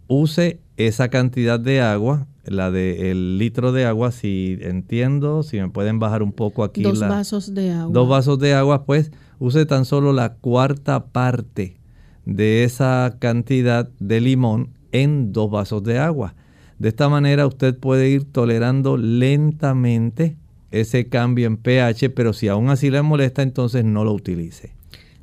Use 0.08 0.60
esa 0.76 1.08
cantidad 1.08 1.58
de 1.58 1.80
agua, 1.80 2.26
la 2.44 2.70
del 2.70 3.38
litro 3.38 3.72
de 3.72 3.86
agua, 3.86 4.12
si 4.12 4.58
entiendo, 4.60 5.42
si 5.42 5.58
me 5.58 5.70
pueden 5.70 5.98
bajar 5.98 6.22
un 6.22 6.32
poco 6.32 6.64
aquí. 6.64 6.82
Dos 6.82 7.00
vasos 7.00 7.54
de 7.54 7.70
agua. 7.70 7.94
Dos 7.94 8.08
vasos 8.10 8.38
de 8.40 8.52
agua, 8.52 8.84
pues 8.84 9.10
use 9.38 9.64
tan 9.64 9.86
solo 9.86 10.12
la 10.12 10.34
cuarta 10.34 11.06
parte 11.06 11.78
de 12.26 12.64
esa 12.64 13.16
cantidad 13.18 13.88
de 14.00 14.20
limón 14.20 14.74
en 14.92 15.32
dos 15.32 15.50
vasos 15.50 15.82
de 15.82 15.98
agua. 15.98 16.34
De 16.78 16.90
esta 16.90 17.08
manera 17.08 17.46
usted 17.46 17.78
puede 17.78 18.10
ir 18.10 18.30
tolerando 18.30 18.98
lentamente 18.98 20.36
ese 20.72 21.08
cambio 21.08 21.46
en 21.46 21.56
pH, 21.56 22.10
pero 22.10 22.32
si 22.32 22.48
aún 22.48 22.70
así 22.70 22.90
le 22.90 23.02
molesta, 23.02 23.42
entonces 23.42 23.84
no 23.84 24.04
lo 24.04 24.12
utilice. 24.12 24.72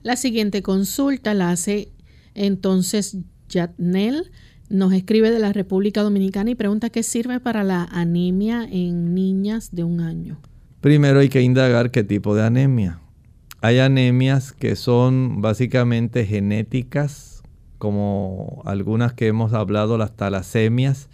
La 0.01 0.15
siguiente 0.15 0.61
consulta 0.61 1.33
la 1.33 1.51
hace 1.51 1.89
entonces 2.35 3.17
Jatnel. 3.49 4.31
Nos 4.69 4.93
escribe 4.93 5.31
de 5.31 5.39
la 5.39 5.51
República 5.51 6.03
Dominicana 6.03 6.51
y 6.51 6.55
pregunta 6.55 6.89
qué 6.89 7.01
sirve 7.03 7.39
para 7.39 7.63
la 7.63 7.83
anemia 7.85 8.67
en 8.69 9.15
niñas 9.15 9.69
de 9.71 9.83
un 9.83 9.99
año. 9.99 10.39
Primero 10.79 11.19
hay 11.19 11.29
que 11.29 11.41
indagar 11.41 11.91
qué 11.91 12.03
tipo 12.03 12.35
de 12.35 12.43
anemia. 12.43 13.01
Hay 13.61 13.79
anemias 13.79 14.53
que 14.53 14.75
son 14.75 15.41
básicamente 15.41 16.25
genéticas, 16.25 17.43
como 17.77 18.61
algunas 18.65 19.13
que 19.13 19.27
hemos 19.27 19.53
hablado, 19.53 19.97
las 19.97 20.15
talasemias, 20.15 21.09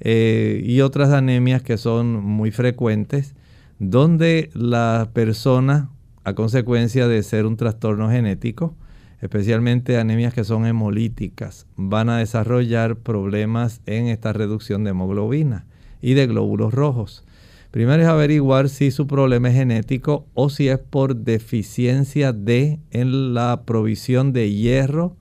eh, 0.00 0.60
y 0.64 0.80
otras 0.80 1.10
anemias 1.10 1.62
que 1.62 1.76
son 1.76 2.24
muy 2.24 2.50
frecuentes, 2.50 3.34
donde 3.78 4.50
la 4.54 5.10
persona, 5.12 5.90
a 6.24 6.34
consecuencia 6.34 7.08
de 7.08 7.22
ser 7.22 7.46
un 7.46 7.56
trastorno 7.56 8.10
genético, 8.10 8.74
especialmente 9.20 9.98
anemias 9.98 10.34
que 10.34 10.44
son 10.44 10.66
hemolíticas, 10.66 11.66
van 11.76 12.08
a 12.08 12.18
desarrollar 12.18 12.96
problemas 12.96 13.80
en 13.86 14.06
esta 14.06 14.32
reducción 14.32 14.84
de 14.84 14.90
hemoglobina 14.90 15.66
y 16.02 16.14
de 16.14 16.26
glóbulos 16.26 16.74
rojos. 16.74 17.24
Primero 17.70 18.02
es 18.02 18.08
averiguar 18.08 18.68
si 18.68 18.92
su 18.92 19.08
problema 19.08 19.48
es 19.48 19.56
genético 19.56 20.26
o 20.34 20.48
si 20.48 20.68
es 20.68 20.78
por 20.78 21.16
deficiencia 21.16 22.32
de 22.32 22.78
en 22.92 23.34
la 23.34 23.62
provisión 23.64 24.32
de 24.32 24.52
hierro, 24.52 25.16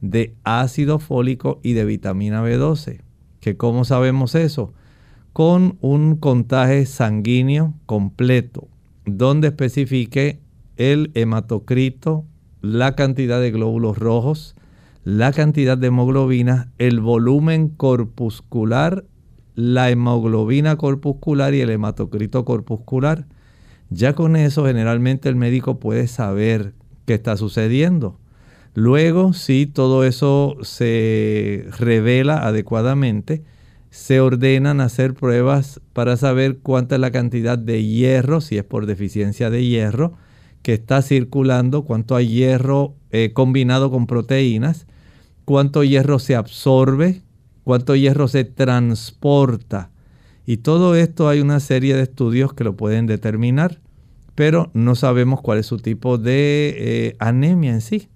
de 0.00 0.34
ácido 0.42 1.00
fólico 1.00 1.60
y 1.62 1.74
de 1.74 1.84
vitamina 1.84 2.42
B12. 2.42 3.02
¿Que 3.40 3.56
¿Cómo 3.56 3.84
sabemos 3.84 4.34
eso? 4.34 4.72
Con 5.38 5.78
un 5.82 6.16
contaje 6.16 6.84
sanguíneo 6.84 7.72
completo, 7.86 8.66
donde 9.06 9.46
especifique 9.46 10.40
el 10.76 11.12
hematocrito, 11.14 12.24
la 12.60 12.96
cantidad 12.96 13.40
de 13.40 13.52
glóbulos 13.52 13.98
rojos, 13.98 14.56
la 15.04 15.30
cantidad 15.32 15.78
de 15.78 15.86
hemoglobina, 15.86 16.72
el 16.78 16.98
volumen 16.98 17.68
corpuscular 17.68 19.04
la 19.54 19.90
hemoglobina 19.90 20.74
corpuscular 20.74 21.54
y 21.54 21.60
el 21.60 21.70
hematocrito 21.70 22.44
corpuscular. 22.44 23.26
Ya 23.90 24.14
con 24.14 24.34
eso 24.34 24.66
generalmente 24.66 25.28
el 25.28 25.36
médico 25.36 25.78
puede 25.78 26.08
saber 26.08 26.74
qué 27.06 27.14
está 27.14 27.36
sucediendo. 27.36 28.18
Luego, 28.74 29.34
si 29.34 29.66
todo 29.66 30.02
eso 30.02 30.56
se 30.62 31.64
revela 31.78 32.44
adecuadamente, 32.44 33.44
se 33.90 34.20
ordenan 34.20 34.80
hacer 34.80 35.14
pruebas 35.14 35.80
para 35.92 36.16
saber 36.16 36.58
cuánta 36.58 36.96
es 36.96 37.00
la 37.00 37.10
cantidad 37.10 37.58
de 37.58 37.84
hierro, 37.84 38.40
si 38.40 38.58
es 38.58 38.64
por 38.64 38.86
deficiencia 38.86 39.50
de 39.50 39.64
hierro, 39.64 40.14
que 40.62 40.74
está 40.74 41.02
circulando, 41.02 41.84
cuánto 41.84 42.16
hay 42.16 42.28
hierro 42.28 42.94
eh, 43.10 43.32
combinado 43.32 43.90
con 43.90 44.06
proteínas, 44.06 44.86
cuánto 45.44 45.84
hierro 45.84 46.18
se 46.18 46.36
absorbe 46.36 47.22
cuánto 47.68 47.94
hierro 47.94 48.28
se 48.28 48.44
transporta. 48.44 49.90
Y 50.46 50.56
todo 50.56 50.96
esto 50.96 51.28
hay 51.28 51.42
una 51.42 51.60
serie 51.60 51.94
de 51.94 52.04
estudios 52.04 52.54
que 52.54 52.64
lo 52.64 52.78
pueden 52.78 53.04
determinar, 53.04 53.82
pero 54.34 54.70
no 54.72 54.94
sabemos 54.94 55.42
cuál 55.42 55.58
es 55.58 55.66
su 55.66 55.76
tipo 55.76 56.16
de 56.16 56.74
eh, 56.78 57.16
anemia 57.18 57.72
en 57.72 57.82
sí. 57.82 58.08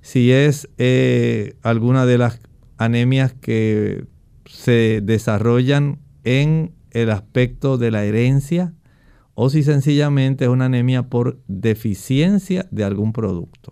Si 0.00 0.32
es 0.32 0.68
eh, 0.78 1.54
alguna 1.62 2.04
de 2.04 2.18
las 2.18 2.40
anemias 2.78 3.32
que 3.32 4.06
se 4.48 5.00
desarrollan 5.02 5.98
en 6.24 6.72
el 6.90 7.10
aspecto 7.10 7.78
de 7.78 7.90
la 7.90 8.04
herencia 8.04 8.74
o 9.34 9.50
si 9.50 9.62
sencillamente 9.62 10.44
es 10.44 10.50
una 10.50 10.64
anemia 10.64 11.08
por 11.08 11.40
deficiencia 11.46 12.66
de 12.70 12.84
algún 12.84 13.12
producto. 13.12 13.70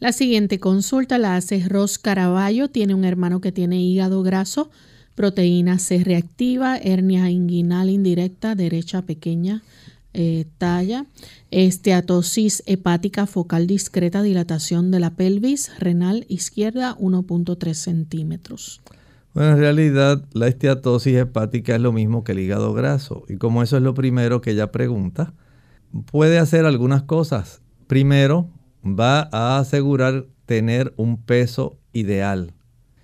La 0.00 0.12
siguiente 0.12 0.60
consulta 0.60 1.18
la 1.18 1.34
hace 1.34 1.66
Ros 1.66 1.98
Caraballo. 1.98 2.68
Tiene 2.68 2.94
un 2.94 3.04
hermano 3.04 3.40
que 3.40 3.50
tiene 3.50 3.80
hígado 3.80 4.22
graso, 4.22 4.70
proteína 5.14 5.78
C 5.78 6.04
reactiva, 6.04 6.76
hernia 6.76 7.30
inguinal 7.30 7.90
indirecta, 7.90 8.54
derecha 8.54 9.02
pequeña, 9.02 9.62
eh, 10.14 10.46
talla, 10.58 11.06
esteatosis 11.50 12.62
hepática 12.66 13.26
focal 13.26 13.66
discreta, 13.66 14.22
dilatación 14.22 14.90
de 14.90 15.00
la 15.00 15.14
pelvis, 15.16 15.72
renal 15.78 16.26
izquierda 16.28 16.96
1.3 16.98 17.74
centímetros. 17.74 18.80
Bueno, 19.38 19.52
en 19.52 19.58
realidad 19.60 20.24
la 20.32 20.48
esteatosis 20.48 21.14
hepática 21.14 21.76
es 21.76 21.80
lo 21.80 21.92
mismo 21.92 22.24
que 22.24 22.32
el 22.32 22.40
hígado 22.40 22.74
graso. 22.74 23.22
Y 23.28 23.36
como 23.36 23.62
eso 23.62 23.76
es 23.76 23.84
lo 23.84 23.94
primero 23.94 24.40
que 24.40 24.50
ella 24.50 24.72
pregunta, 24.72 25.32
puede 26.10 26.40
hacer 26.40 26.66
algunas 26.66 27.04
cosas. 27.04 27.62
Primero, 27.86 28.50
va 28.84 29.28
a 29.30 29.60
asegurar 29.60 30.26
tener 30.44 30.92
un 30.96 31.22
peso 31.22 31.78
ideal. 31.92 32.52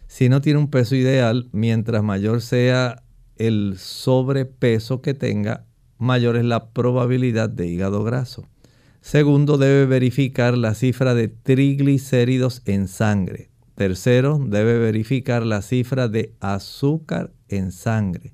Si 0.09 0.28
no 0.28 0.41
tiene 0.41 0.59
un 0.59 0.70
peso 0.70 0.97
ideal, 0.97 1.51
mientras 1.53 2.03
mayor 2.03 2.41
sea 2.41 3.05
el 3.37 3.76
sobrepeso 3.78 5.03
que 5.03 5.14
tenga, 5.14 5.66
mayor 5.99 6.35
es 6.35 6.45
la 6.45 6.72
probabilidad 6.72 7.49
de 7.49 7.68
hígado 7.68 8.03
graso. 8.03 8.49
Segundo, 9.01 9.57
debe 9.57 9.87
verificar 9.87 10.59
la 10.59 10.74
cifra 10.74 11.14
de 11.14 11.28
triglicéridos 11.28 12.61
en 12.64 12.89
sangre. 12.89 13.54
Tercero, 13.75 14.39
debe 14.39 14.79
verificar 14.79 15.45
la 15.45 15.61
cifra 15.61 16.09
de 16.09 16.33
azúcar 16.41 17.33
en 17.49 17.72
sangre. 17.72 18.33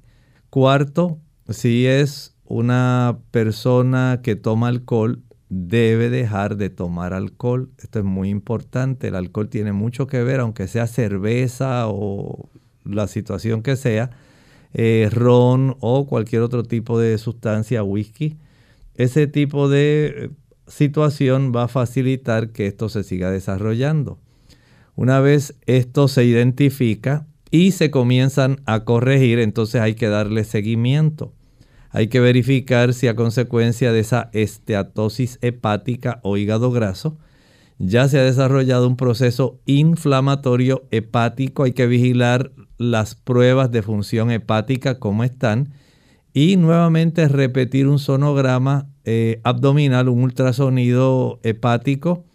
Cuarto, 0.51 1.18
si 1.49 1.86
es 1.86 2.36
una 2.45 3.18
persona 3.30 4.20
que 4.22 4.36
toma 4.36 4.68
alcohol, 4.68 5.22
debe 5.49 6.11
dejar 6.11 6.57
de 6.57 6.68
tomar 6.68 7.14
alcohol. 7.14 7.70
Esto 7.78 8.01
es 8.01 8.05
muy 8.05 8.28
importante. 8.28 9.09
El 9.09 9.14
alcohol 9.14 9.49
tiene 9.49 9.72
mucho 9.72 10.07
que 10.07 10.22
ver, 10.22 10.41
aunque 10.41 10.68
sea 10.68 10.86
cerveza 10.86 11.88
o 11.88 12.49
la 12.84 13.09
situación 13.09 13.62
que 13.62 13.76
sea, 13.76 14.11
eh, 14.74 15.09
ron 15.12 15.76
o 15.80 16.07
cualquier 16.07 16.43
otro 16.43 16.62
tipo 16.62 16.99
de 16.99 17.18
sustancia, 17.18 17.82
whisky. 17.82 18.36
Ese 18.95 19.26
tipo 19.26 19.68
de 19.68 20.14
eh, 20.16 20.30
situación 20.66 21.53
va 21.55 21.64
a 21.64 21.68
facilitar 21.68 22.51
que 22.51 22.66
esto 22.66 22.88
se 22.88 23.03
siga 23.03 23.30
desarrollando. 23.30 24.18
Una 25.01 25.18
vez 25.18 25.55
esto 25.64 26.09
se 26.09 26.26
identifica 26.26 27.26
y 27.51 27.70
se 27.70 27.90
comienzan 27.90 28.61
a 28.66 28.84
corregir, 28.84 29.38
entonces 29.38 29.80
hay 29.80 29.94
que 29.94 30.09
darle 30.09 30.44
seguimiento. 30.44 31.32
Hay 31.88 32.09
que 32.09 32.20
verificar 32.20 32.92
si 32.92 33.09
a 33.09 33.16
consecuencia 33.16 33.92
de 33.92 34.01
esa 34.01 34.28
esteatosis 34.34 35.38
hepática 35.40 36.20
o 36.22 36.36
hígado 36.36 36.70
graso 36.70 37.16
ya 37.78 38.09
se 38.09 38.18
ha 38.18 38.24
desarrollado 38.24 38.86
un 38.86 38.98
proceso 38.98 39.59
inflamatorio 39.64 40.86
hepático. 40.90 41.62
Hay 41.62 41.72
que 41.72 41.86
vigilar 41.86 42.53
las 42.76 43.14
pruebas 43.14 43.70
de 43.70 43.80
función 43.80 44.30
hepática, 44.30 44.98
cómo 44.98 45.24
están. 45.24 45.72
Y 46.34 46.59
nuevamente 46.59 47.26
repetir 47.26 47.88
un 47.88 47.98
sonograma 47.98 48.90
eh, 49.07 49.40
abdominal, 49.44 50.11
un 50.11 50.24
ultrasonido 50.24 51.40
hepático, 51.42 52.26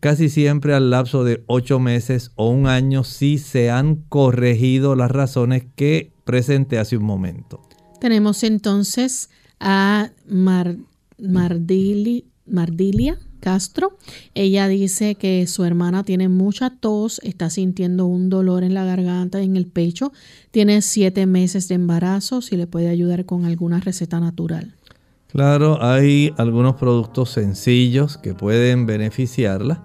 casi 0.00 0.28
siempre 0.28 0.74
al 0.74 0.90
lapso 0.90 1.24
de 1.24 1.42
ocho 1.46 1.78
meses 1.78 2.32
o 2.34 2.48
un 2.50 2.66
año 2.66 3.04
si 3.04 3.38
se 3.38 3.70
han 3.70 3.96
corregido 3.96 4.94
las 4.96 5.10
razones 5.10 5.64
que 5.74 6.12
presenté 6.24 6.78
hace 6.78 6.96
un 6.96 7.04
momento. 7.04 7.60
Tenemos 8.00 8.42
entonces 8.42 9.30
a 9.58 10.10
Mardilia 10.28 12.22
Castro. 13.40 13.96
Ella 14.34 14.68
dice 14.68 15.14
que 15.14 15.46
su 15.46 15.64
hermana 15.64 16.02
tiene 16.04 16.28
mucha 16.28 16.70
tos, 16.70 17.20
está 17.22 17.48
sintiendo 17.48 18.06
un 18.06 18.28
dolor 18.28 18.64
en 18.64 18.74
la 18.74 18.84
garganta, 18.84 19.40
en 19.40 19.56
el 19.56 19.66
pecho, 19.66 20.12
tiene 20.50 20.82
siete 20.82 21.26
meses 21.26 21.68
de 21.68 21.76
embarazo, 21.76 22.42
si 22.42 22.56
le 22.56 22.66
puede 22.66 22.88
ayudar 22.88 23.24
con 23.24 23.44
alguna 23.44 23.80
receta 23.80 24.20
natural. 24.20 24.74
Claro, 25.36 25.76
hay 25.82 26.32
algunos 26.38 26.76
productos 26.76 27.28
sencillos 27.28 28.16
que 28.16 28.32
pueden 28.32 28.86
beneficiarla. 28.86 29.84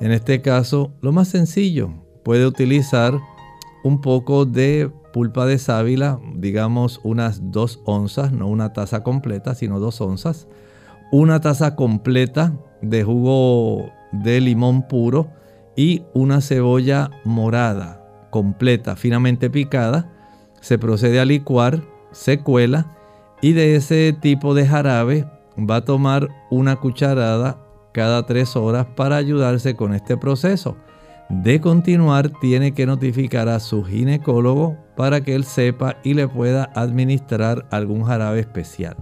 En 0.00 0.10
este 0.10 0.40
caso, 0.40 0.90
lo 1.02 1.12
más 1.12 1.28
sencillo, 1.28 1.90
puede 2.24 2.46
utilizar 2.46 3.12
un 3.84 4.00
poco 4.00 4.46
de 4.46 4.90
pulpa 5.12 5.44
de 5.44 5.58
sábila, 5.58 6.18
digamos 6.34 6.98
unas 7.04 7.52
dos 7.52 7.82
onzas, 7.84 8.32
no 8.32 8.48
una 8.48 8.72
taza 8.72 9.02
completa, 9.02 9.54
sino 9.54 9.80
dos 9.80 10.00
onzas. 10.00 10.48
Una 11.12 11.42
taza 11.42 11.76
completa 11.76 12.58
de 12.80 13.04
jugo 13.04 13.90
de 14.12 14.40
limón 14.40 14.88
puro 14.88 15.28
y 15.76 16.04
una 16.14 16.40
cebolla 16.40 17.10
morada 17.22 18.02
completa, 18.30 18.96
finamente 18.96 19.50
picada. 19.50 20.10
Se 20.62 20.78
procede 20.78 21.20
a 21.20 21.26
licuar, 21.26 21.82
se 22.12 22.38
cuela 22.38 22.95
y 23.40 23.52
de 23.52 23.76
ese 23.76 24.16
tipo 24.20 24.54
de 24.54 24.66
jarabe 24.66 25.26
va 25.58 25.76
a 25.76 25.84
tomar 25.84 26.28
una 26.50 26.76
cucharada 26.76 27.58
cada 27.92 28.26
tres 28.26 28.56
horas 28.56 28.86
para 28.94 29.16
ayudarse 29.16 29.74
con 29.74 29.94
este 29.94 30.16
proceso. 30.16 30.76
De 31.28 31.60
continuar, 31.60 32.30
tiene 32.40 32.72
que 32.72 32.86
notificar 32.86 33.48
a 33.48 33.58
su 33.58 33.82
ginecólogo 33.82 34.76
para 34.96 35.22
que 35.22 35.34
él 35.34 35.44
sepa 35.44 35.96
y 36.04 36.14
le 36.14 36.28
pueda 36.28 36.70
administrar 36.74 37.66
algún 37.70 38.04
jarabe 38.04 38.40
especial. 38.40 38.96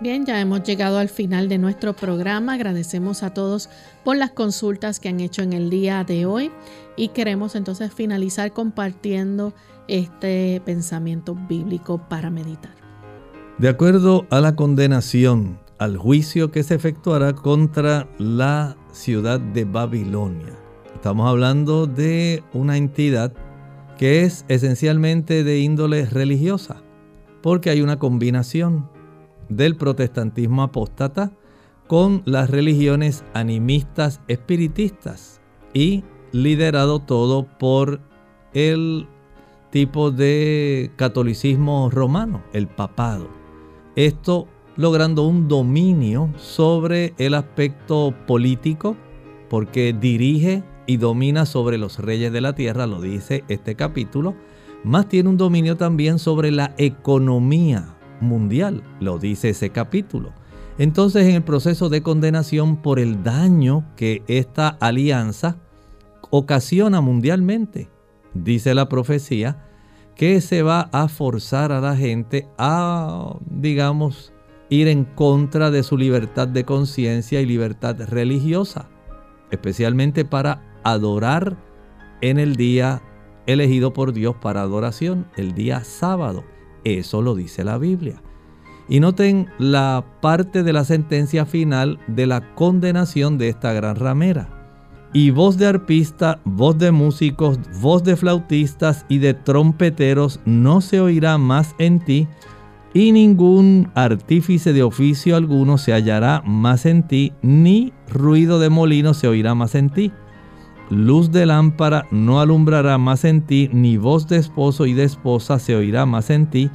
Bien, 0.00 0.26
ya 0.26 0.40
hemos 0.40 0.62
llegado 0.62 0.98
al 0.98 1.08
final 1.08 1.48
de 1.48 1.58
nuestro 1.58 1.94
programa. 1.94 2.54
Agradecemos 2.54 3.22
a 3.22 3.32
todos 3.32 3.70
por 4.04 4.16
las 4.16 4.30
consultas 4.30 5.00
que 5.00 5.08
han 5.08 5.20
hecho 5.20 5.42
en 5.42 5.52
el 5.52 5.70
día 5.70 6.04
de 6.04 6.26
hoy 6.26 6.50
y 6.96 7.08
queremos 7.08 7.54
entonces 7.54 7.92
finalizar 7.92 8.52
compartiendo 8.52 9.54
este 9.88 10.60
pensamiento 10.64 11.34
bíblico 11.34 11.98
para 12.08 12.30
meditar. 12.30 12.83
De 13.58 13.68
acuerdo 13.68 14.26
a 14.30 14.40
la 14.40 14.56
condenación 14.56 15.60
al 15.78 15.96
juicio 15.96 16.50
que 16.50 16.64
se 16.64 16.74
efectuará 16.74 17.34
contra 17.34 18.08
la 18.18 18.76
ciudad 18.90 19.38
de 19.38 19.64
Babilonia. 19.64 20.58
Estamos 20.92 21.28
hablando 21.28 21.86
de 21.86 22.42
una 22.52 22.76
entidad 22.76 23.32
que 23.96 24.22
es 24.22 24.44
esencialmente 24.48 25.44
de 25.44 25.60
índole 25.60 26.04
religiosa, 26.06 26.82
porque 27.42 27.70
hay 27.70 27.80
una 27.80 28.00
combinación 28.00 28.90
del 29.48 29.76
protestantismo 29.76 30.64
apóstata 30.64 31.30
con 31.86 32.22
las 32.24 32.50
religiones 32.50 33.22
animistas 33.34 34.20
espiritistas 34.26 35.40
y 35.72 36.02
liderado 36.32 36.98
todo 36.98 37.46
por 37.58 38.00
el 38.52 39.06
tipo 39.70 40.10
de 40.10 40.90
catolicismo 40.96 41.88
romano, 41.90 42.42
el 42.52 42.66
papado. 42.66 43.43
Esto 43.96 44.48
logrando 44.76 45.22
un 45.26 45.46
dominio 45.46 46.32
sobre 46.36 47.14
el 47.18 47.34
aspecto 47.34 48.12
político, 48.26 48.96
porque 49.48 49.92
dirige 49.98 50.64
y 50.86 50.96
domina 50.96 51.46
sobre 51.46 51.78
los 51.78 52.00
reyes 52.00 52.32
de 52.32 52.40
la 52.40 52.54
tierra, 52.54 52.86
lo 52.86 53.00
dice 53.00 53.44
este 53.48 53.76
capítulo, 53.76 54.34
más 54.82 55.08
tiene 55.08 55.28
un 55.28 55.36
dominio 55.36 55.76
también 55.76 56.18
sobre 56.18 56.50
la 56.50 56.74
economía 56.76 57.96
mundial, 58.20 58.82
lo 59.00 59.18
dice 59.18 59.50
ese 59.50 59.70
capítulo. 59.70 60.32
Entonces 60.76 61.26
en 61.28 61.36
el 61.36 61.44
proceso 61.44 61.88
de 61.88 62.02
condenación 62.02 62.76
por 62.76 62.98
el 62.98 63.22
daño 63.22 63.84
que 63.96 64.24
esta 64.26 64.68
alianza 64.68 65.56
ocasiona 66.30 67.00
mundialmente, 67.00 67.88
dice 68.34 68.74
la 68.74 68.88
profecía, 68.88 69.64
que 70.16 70.40
se 70.40 70.62
va 70.62 70.88
a 70.92 71.08
forzar 71.08 71.72
a 71.72 71.80
la 71.80 71.96
gente 71.96 72.48
a, 72.58 73.36
digamos, 73.46 74.32
ir 74.68 74.88
en 74.88 75.04
contra 75.04 75.70
de 75.70 75.82
su 75.82 75.96
libertad 75.96 76.48
de 76.48 76.64
conciencia 76.64 77.40
y 77.40 77.46
libertad 77.46 77.96
religiosa, 78.08 78.88
especialmente 79.50 80.24
para 80.24 80.62
adorar 80.84 81.56
en 82.20 82.38
el 82.38 82.56
día 82.56 83.02
elegido 83.46 83.92
por 83.92 84.12
Dios 84.12 84.36
para 84.40 84.62
adoración, 84.62 85.26
el 85.36 85.54
día 85.54 85.84
sábado. 85.84 86.44
Eso 86.84 87.22
lo 87.22 87.34
dice 87.34 87.64
la 87.64 87.78
Biblia. 87.78 88.22
Y 88.88 89.00
noten 89.00 89.48
la 89.58 90.04
parte 90.20 90.62
de 90.62 90.72
la 90.72 90.84
sentencia 90.84 91.46
final 91.46 91.98
de 92.06 92.26
la 92.26 92.54
condenación 92.54 93.38
de 93.38 93.48
esta 93.48 93.72
gran 93.72 93.96
ramera. 93.96 94.63
Y 95.16 95.30
voz 95.30 95.56
de 95.56 95.66
arpista, 95.66 96.40
voz 96.44 96.76
de 96.76 96.90
músicos, 96.90 97.60
voz 97.80 98.02
de 98.02 98.16
flautistas 98.16 99.06
y 99.08 99.18
de 99.18 99.32
trompeteros 99.32 100.40
no 100.44 100.80
se 100.80 101.00
oirá 101.00 101.38
más 101.38 101.76
en 101.78 102.00
ti, 102.00 102.26
y 102.92 103.12
ningún 103.12 103.92
artífice 103.94 104.72
de 104.72 104.82
oficio 104.82 105.36
alguno 105.36 105.78
se 105.78 105.92
hallará 105.92 106.42
más 106.44 106.84
en 106.84 107.06
ti, 107.06 107.32
ni 107.42 107.92
ruido 108.08 108.58
de 108.58 108.70
molino 108.70 109.14
se 109.14 109.28
oirá 109.28 109.54
más 109.54 109.76
en 109.76 109.90
ti. 109.90 110.10
Luz 110.90 111.30
de 111.30 111.46
lámpara 111.46 112.06
no 112.10 112.40
alumbrará 112.40 112.98
más 112.98 113.24
en 113.24 113.42
ti, 113.42 113.70
ni 113.72 113.96
voz 113.96 114.26
de 114.26 114.38
esposo 114.38 114.84
y 114.84 114.94
de 114.94 115.04
esposa 115.04 115.60
se 115.60 115.76
oirá 115.76 116.06
más 116.06 116.28
en 116.30 116.50
ti, 116.50 116.70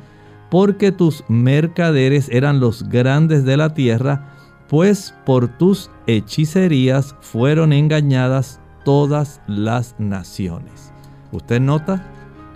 porque 0.50 0.94
tus 0.94 1.26
mercaderes 1.28 2.30
eran 2.30 2.62
los 2.62 2.88
grandes 2.88 3.44
de 3.44 3.58
la 3.58 3.74
tierra, 3.74 4.39
pues 4.70 5.16
por 5.26 5.58
tus 5.58 5.90
hechicerías 6.06 7.16
fueron 7.22 7.74
engañadas 7.74 8.62
todas 8.86 9.42
las 9.48 9.96
naciones. 10.00 10.94
¿Usted 11.32 11.60
nota? 11.60 12.06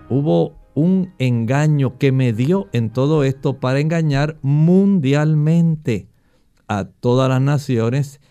Hubo 0.09 0.55
un 0.75 1.11
engaño 1.17 1.97
que 1.97 2.11
me 2.11 2.31
dio 2.31 2.67
en 2.71 2.91
todo 2.91 3.23
esto 3.23 3.59
para 3.59 3.79
engañar 3.79 4.37
mundialmente 4.43 6.07
a 6.67 6.85
todas 6.85 7.29
las 7.29 7.41
naciones 7.41 8.21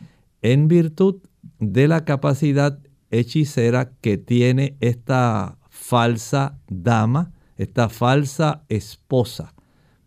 en 0.42 0.68
virtud 0.68 1.16
de 1.58 1.88
la 1.88 2.04
capacidad 2.04 2.78
hechicera 3.10 3.90
que 4.00 4.16
tiene 4.16 4.76
esta 4.80 5.58
falsa 5.70 6.56
dama, 6.68 7.32
esta 7.56 7.88
falsa 7.88 8.62
esposa, 8.68 9.54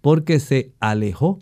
porque 0.01 0.39
se 0.39 0.73
alejó 0.79 1.39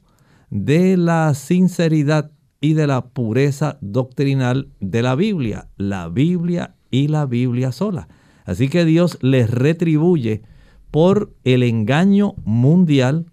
de 0.53 0.97
la 0.97 1.33
sinceridad 1.33 2.29
y 2.61 2.75
de 2.75 2.85
la 2.85 3.07
pureza 3.07 3.79
doctrinal 3.81 4.69
de 4.79 5.01
la 5.01 5.15
Biblia, 5.15 5.67
la 5.77 6.09
Biblia 6.09 6.75
y 6.91 7.07
la 7.07 7.25
Biblia 7.25 7.71
sola. 7.71 8.07
Así 8.45 8.69
que 8.69 8.85
Dios 8.85 9.17
les 9.21 9.49
retribuye 9.49 10.43
por 10.91 11.33
el 11.43 11.63
engaño 11.63 12.35
mundial 12.45 13.25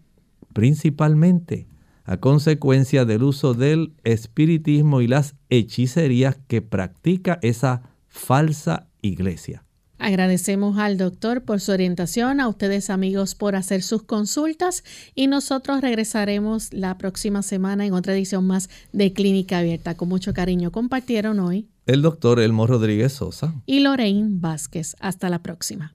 principalmente 0.54 1.66
a 2.04 2.16
consecuencia 2.16 3.04
del 3.04 3.22
uso 3.22 3.52
del 3.52 3.92
espiritismo 4.02 5.02
y 5.02 5.06
las 5.06 5.36
hechicerías 5.50 6.38
que 6.48 6.62
practica 6.62 7.38
esa 7.42 7.82
falsa 8.08 8.88
iglesia. 9.02 9.62
Agradecemos 10.00 10.78
al 10.78 10.96
doctor 10.96 11.42
por 11.42 11.60
su 11.60 11.72
orientación, 11.72 12.40
a 12.40 12.48
ustedes 12.48 12.88
amigos 12.88 13.34
por 13.34 13.54
hacer 13.54 13.82
sus 13.82 14.02
consultas 14.02 14.82
y 15.14 15.26
nosotros 15.26 15.82
regresaremos 15.82 16.72
la 16.72 16.96
próxima 16.96 17.42
semana 17.42 17.84
en 17.84 17.92
otra 17.92 18.14
edición 18.14 18.46
más 18.46 18.70
de 18.92 19.12
Clínica 19.12 19.58
Abierta. 19.58 19.96
Con 19.96 20.08
mucho 20.08 20.32
cariño 20.32 20.72
compartieron 20.72 21.38
hoy 21.38 21.68
el 21.84 22.02
doctor 22.02 22.40
Elmo 22.40 22.66
Rodríguez 22.66 23.12
Sosa 23.12 23.54
y 23.66 23.80
Lorraine 23.80 24.28
Vázquez. 24.40 24.96
Hasta 25.00 25.28
la 25.28 25.42
próxima. 25.42 25.94